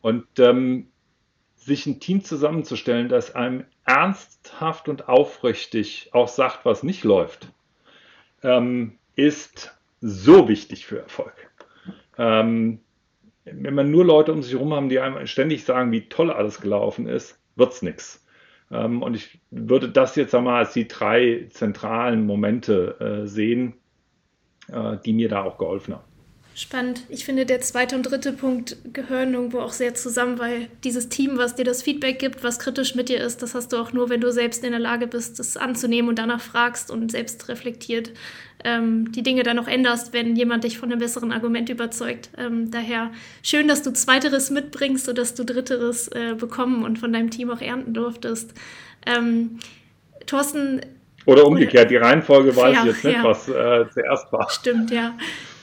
und 0.00 0.26
ähm, 0.38 0.88
sich 1.56 1.86
ein 1.86 2.00
Team 2.00 2.22
zusammenzustellen, 2.22 3.08
das 3.08 3.34
einem 3.34 3.64
ernsthaft 3.84 4.88
und 4.88 5.08
aufrichtig 5.08 6.10
auch 6.12 6.28
sagt, 6.28 6.64
was 6.64 6.82
nicht 6.82 7.02
läuft, 7.04 7.52
ähm, 8.42 8.98
ist 9.16 9.76
so 10.00 10.48
wichtig 10.48 10.86
für 10.86 11.00
Erfolg. 11.00 11.34
Ähm, 12.18 12.80
wenn 13.44 13.74
man 13.74 13.90
nur 13.90 14.04
Leute 14.04 14.32
um 14.32 14.42
sich 14.42 14.52
herum 14.52 14.74
haben, 14.74 14.88
die 14.88 14.98
einem 14.98 15.26
ständig 15.26 15.64
sagen, 15.64 15.92
wie 15.92 16.08
toll 16.08 16.30
alles 16.30 16.60
gelaufen 16.60 17.06
ist, 17.06 17.40
wird 17.54 17.72
es 17.72 17.82
nichts. 17.82 18.24
Ähm, 18.70 19.02
und 19.02 19.14
ich 19.14 19.40
würde 19.50 19.88
das 19.88 20.16
jetzt 20.16 20.34
einmal 20.34 20.58
als 20.58 20.72
die 20.72 20.88
drei 20.88 21.46
zentralen 21.50 22.26
Momente 22.26 22.96
äh, 23.00 23.26
sehen, 23.26 23.74
äh, 24.68 24.96
die 25.04 25.12
mir 25.12 25.28
da 25.28 25.44
auch 25.44 25.58
geholfen 25.58 25.94
haben. 25.94 26.15
Spannend. 26.58 27.02
Ich 27.10 27.26
finde, 27.26 27.44
der 27.44 27.60
zweite 27.60 27.96
und 27.96 28.04
dritte 28.04 28.32
Punkt 28.32 28.78
gehören 28.94 29.34
irgendwo 29.34 29.60
auch 29.60 29.72
sehr 29.72 29.94
zusammen, 29.94 30.38
weil 30.38 30.68
dieses 30.84 31.10
Team, 31.10 31.36
was 31.36 31.54
dir 31.54 31.66
das 31.66 31.82
Feedback 31.82 32.18
gibt, 32.18 32.42
was 32.42 32.58
kritisch 32.58 32.94
mit 32.94 33.10
dir 33.10 33.20
ist, 33.20 33.42
das 33.42 33.54
hast 33.54 33.74
du 33.74 33.76
auch 33.76 33.92
nur, 33.92 34.08
wenn 34.08 34.22
du 34.22 34.32
selbst 34.32 34.64
in 34.64 34.70
der 34.70 34.80
Lage 34.80 35.06
bist, 35.06 35.38
das 35.38 35.58
anzunehmen 35.58 36.08
und 36.08 36.18
danach 36.18 36.40
fragst 36.40 36.90
und 36.90 37.12
selbst 37.12 37.46
reflektiert 37.50 38.12
ähm, 38.64 39.12
die 39.12 39.22
Dinge 39.22 39.42
dann 39.42 39.58
auch 39.58 39.68
änderst, 39.68 40.14
wenn 40.14 40.34
jemand 40.34 40.64
dich 40.64 40.78
von 40.78 40.90
einem 40.90 40.98
besseren 40.98 41.30
Argument 41.30 41.68
überzeugt. 41.68 42.30
Ähm, 42.38 42.70
daher 42.70 43.10
schön, 43.42 43.68
dass 43.68 43.82
du 43.82 43.92
Zweiteres 43.92 44.48
mitbringst, 44.48 45.04
sodass 45.04 45.34
du 45.34 45.44
Dritteres 45.44 46.08
äh, 46.08 46.36
bekommen 46.38 46.84
und 46.84 46.98
von 46.98 47.12
deinem 47.12 47.30
Team 47.30 47.50
auch 47.50 47.60
ernten 47.60 47.92
durftest. 47.92 48.54
Ähm, 49.04 49.58
Thorsten. 50.24 50.80
Oder 51.26 51.46
umgekehrt, 51.46 51.90
die 51.90 51.96
Reihenfolge 51.96 52.56
weiß 52.56 52.74
ja, 52.74 52.80
ich 52.80 52.86
jetzt 52.86 53.04
nicht, 53.04 53.16
ja. 53.16 53.24
was 53.24 53.46
äh, 53.46 53.84
zuerst 53.92 54.32
war. 54.32 54.48
Stimmt, 54.48 54.90
ja. 54.90 55.12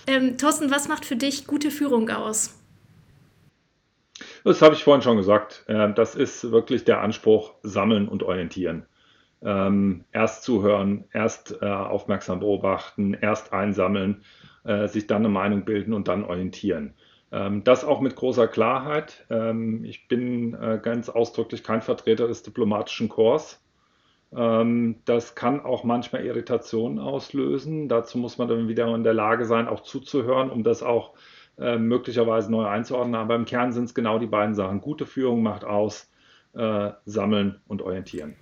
Ähm, 0.08 0.38
Thorsten, 0.38 0.72
was 0.72 0.88
macht 0.88 1.06
für 1.06 1.16
dich 1.16 1.48
gute 1.48 1.72
Führung 1.72 2.10
aus? 2.10 2.60
Das 4.44 4.62
habe 4.62 4.76
ich 4.76 4.84
vorhin 4.84 5.02
schon 5.02 5.18
gesagt. 5.18 5.66
Ähm, 5.68 5.96
das 5.96 6.16
ist 6.16 6.52
wirklich 6.52 6.84
der 6.84 7.02
Anspruch, 7.02 7.54
sammeln 7.64 8.08
und 8.08 8.24
orientieren. 8.24 8.86
Ähm, 9.42 10.06
erst 10.12 10.44
zuhören, 10.44 11.06
erst 11.12 11.58
äh, 11.62 11.66
aufmerksam 11.66 12.40
beobachten, 12.40 13.14
erst 13.14 13.54
einsammeln, 13.54 14.24
äh, 14.64 14.88
sich 14.88 15.08
dann 15.08 15.24
eine 15.24 15.30
Meinung 15.30 15.66
bilden 15.66 15.94
und 15.94 16.08
dann 16.08 16.24
orientieren. 16.24 16.94
Ähm, 17.32 17.64
das 17.64 17.84
auch 17.84 18.00
mit 18.00 18.16
großer 18.16 18.48
Klarheit. 18.48 19.26
ich 19.84 20.08
bin 20.08 20.54
äh, 20.54 20.80
ganz 20.82 21.10
ausdrücklich 21.10 21.64
kein 21.64 21.82
Vertreter 21.82 22.28
des 22.28 22.44
diplomatischen 22.44 23.10
Korps. 23.10 23.63
Ähm, 24.36 24.96
das 25.06 25.36
kann 25.36 25.62
auch 25.62 25.84
manchmal 25.84 26.26
Irritationen 26.26 27.00
auslösen. 27.00 27.88
Dazu 27.90 28.18
muss 28.18 28.38
man 28.38 28.48
dann 28.48 28.68
wieder 28.68 28.94
in 28.94 29.04
der 29.04 29.14
Lage 29.14 29.46
sein, 29.46 29.68
auch 29.68 29.82
zuzuhören, 29.82 30.50
um 30.50 30.64
das 30.64 30.84
auch 30.84 31.14
äh, 31.58 31.78
möglicherweise 31.78 32.52
neu 32.52 32.66
einzuordnen. 32.66 33.16
Aber 33.16 33.36
im 33.36 33.46
Kern 33.46 33.72
sind 33.74 33.86
es 33.86 33.94
genau 33.94 34.20
die 34.20 34.28
beiden 34.28 34.56
Sachen. 34.56 34.82
Gute 34.82 35.06
Führung 35.06 35.44
macht 35.44 35.64
aus, 35.64 36.10
äh, 36.54 36.92
sammeln 37.06 37.62
und 37.68 37.82
orientieren. 37.82 38.36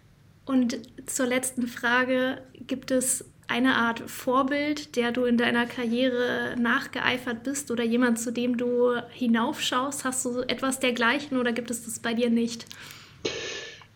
Und 0.45 0.79
zur 1.07 1.27
letzten 1.27 1.67
Frage, 1.67 2.41
gibt 2.67 2.91
es 2.91 3.31
eine 3.47 3.75
Art 3.75 3.99
Vorbild, 3.99 4.95
der 4.95 5.11
du 5.11 5.25
in 5.25 5.37
deiner 5.37 5.65
Karriere 5.65 6.55
nachgeeifert 6.57 7.43
bist 7.43 7.69
oder 7.69 7.83
jemand, 7.83 8.17
zu 8.17 8.31
dem 8.31 8.57
du 8.57 8.95
hinaufschaust? 9.11 10.05
Hast 10.05 10.25
du 10.25 10.41
etwas 10.41 10.79
dergleichen 10.79 11.37
oder 11.37 11.51
gibt 11.51 11.69
es 11.69 11.83
das 11.83 11.99
bei 11.99 12.13
dir 12.13 12.29
nicht? 12.29 12.65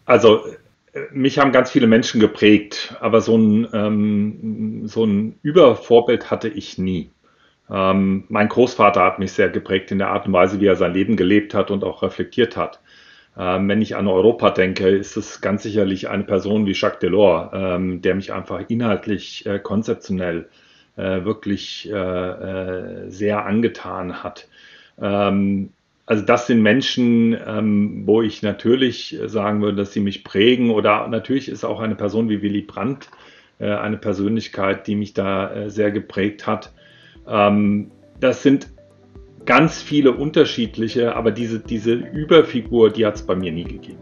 Also 0.06 0.42
mich 1.12 1.40
haben 1.40 1.52
ganz 1.52 1.72
viele 1.72 1.88
Menschen 1.88 2.20
geprägt, 2.20 2.96
aber 3.00 3.22
so 3.22 3.38
ein, 3.38 3.68
ähm, 3.74 4.88
so 4.88 5.06
ein 5.06 5.38
Übervorbild 5.42 6.32
hatte 6.32 6.48
ich 6.48 6.78
nie. 6.78 7.12
Ähm, 7.70 8.26
mein 8.30 8.48
Großvater 8.48 9.04
hat 9.04 9.20
mich 9.20 9.32
sehr 9.34 9.50
geprägt 9.50 9.92
in 9.92 9.98
der 9.98 10.10
Art 10.10 10.28
und 10.28 10.34
Weise, 10.34 10.60
wie 10.62 10.68
er 10.68 10.76
sein 10.76 10.94
Leben 10.94 11.18
gelebt 11.18 11.54
hat 11.54 11.72
und 11.72 11.84
auch 11.84 12.04
reflektiert 12.04 12.56
hat. 12.56 12.80
Ähm, 13.38 13.68
wenn 13.68 13.82
ich 13.82 13.96
an 13.96 14.08
Europa 14.08 14.52
denke, 14.52 14.88
ist 14.88 15.18
es 15.18 15.42
ganz 15.42 15.64
sicherlich 15.64 16.08
eine 16.10 16.24
Person 16.24 16.66
wie 16.66 16.74
Jacques 16.74 17.00
Delors, 17.00 17.52
ähm, 17.54 18.02
der 18.02 18.16
mich 18.16 18.32
einfach 18.32 18.62
inhaltlich, 18.70 19.46
äh, 19.46 19.60
konzeptionell 19.60 20.48
äh, 20.96 21.26
wirklich 21.26 21.90
äh, 21.92 21.96
äh 21.96 23.10
sehr 23.10 23.46
angetan 23.46 24.24
hat. 24.24 24.48
Ähm, 25.02 25.72
also 26.06 26.24
das 26.24 26.48
sind 26.48 26.62
Menschen, 26.62 27.36
ähm, 27.46 28.04
wo 28.06 28.22
ich 28.22 28.44
natürlich 28.44 29.18
sagen 29.26 29.62
würde, 29.62 29.78
dass 29.78 29.94
sie 29.94 30.02
mich 30.02 30.24
prägen. 30.24 30.70
Oder 30.70 31.08
natürlich 31.08 31.50
ist 31.50 31.64
auch 31.64 31.80
eine 31.80 31.96
Person 31.96 32.30
wie 32.30 32.42
Willy 32.42 32.62
Brandt 32.62 33.10
äh, 33.60 33.72
eine 33.72 33.98
Persönlichkeit, 33.98 34.86
die 34.86 34.96
mich 34.96 35.14
da 35.14 35.52
äh, 35.52 35.70
sehr 35.70 35.92
geprägt 35.92 36.46
hat. 36.46 36.74
Ähm, 37.28 37.92
das 38.20 38.44
sind 38.44 38.70
ganz 39.46 39.82
viele 39.82 40.12
unterschiedliche, 40.12 41.16
aber 41.16 41.32
diese, 41.32 41.60
diese 41.60 41.94
Überfigur, 41.94 42.92
die 42.92 43.06
hat 43.06 43.16
es 43.16 43.26
bei 43.26 43.36
mir 43.36 43.52
nie 43.52 43.64
gegeben. 43.64 44.00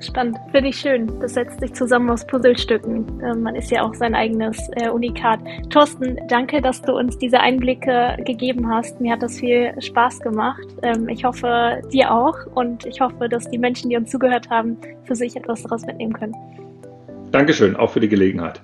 Spannend, 0.00 0.38
finde 0.52 0.70
ich 0.70 0.76
schön. 0.76 1.10
Das 1.20 1.34
setzt 1.34 1.60
sich 1.60 1.74
zusammen 1.74 2.08
aus 2.10 2.24
Puzzlestücken. 2.26 3.04
Ähm, 3.22 3.42
man 3.42 3.56
ist 3.56 3.70
ja 3.70 3.82
auch 3.82 3.94
sein 3.94 4.14
eigenes 4.14 4.56
äh, 4.76 4.88
Unikat. 4.88 5.40
Thorsten, 5.70 6.18
danke, 6.28 6.62
dass 6.62 6.82
du 6.82 6.96
uns 6.96 7.18
diese 7.18 7.40
Einblicke 7.40 8.16
gegeben 8.24 8.68
hast. 8.68 9.00
Mir 9.00 9.14
hat 9.14 9.22
das 9.22 9.38
viel 9.38 9.74
Spaß 9.80 10.20
gemacht. 10.20 10.66
Ähm, 10.82 11.08
ich 11.08 11.24
hoffe, 11.24 11.82
dir 11.92 12.12
auch. 12.12 12.36
Und 12.54 12.86
ich 12.86 13.00
hoffe, 13.00 13.28
dass 13.28 13.50
die 13.50 13.58
Menschen, 13.58 13.90
die 13.90 13.96
uns 13.96 14.10
zugehört 14.10 14.48
haben, 14.50 14.76
für 15.04 15.16
sich 15.16 15.36
etwas 15.36 15.62
daraus 15.62 15.84
mitnehmen 15.84 16.12
können. 16.12 16.34
Dankeschön, 17.32 17.76
auch 17.76 17.90
für 17.90 18.00
die 18.00 18.08
Gelegenheit. 18.08 18.62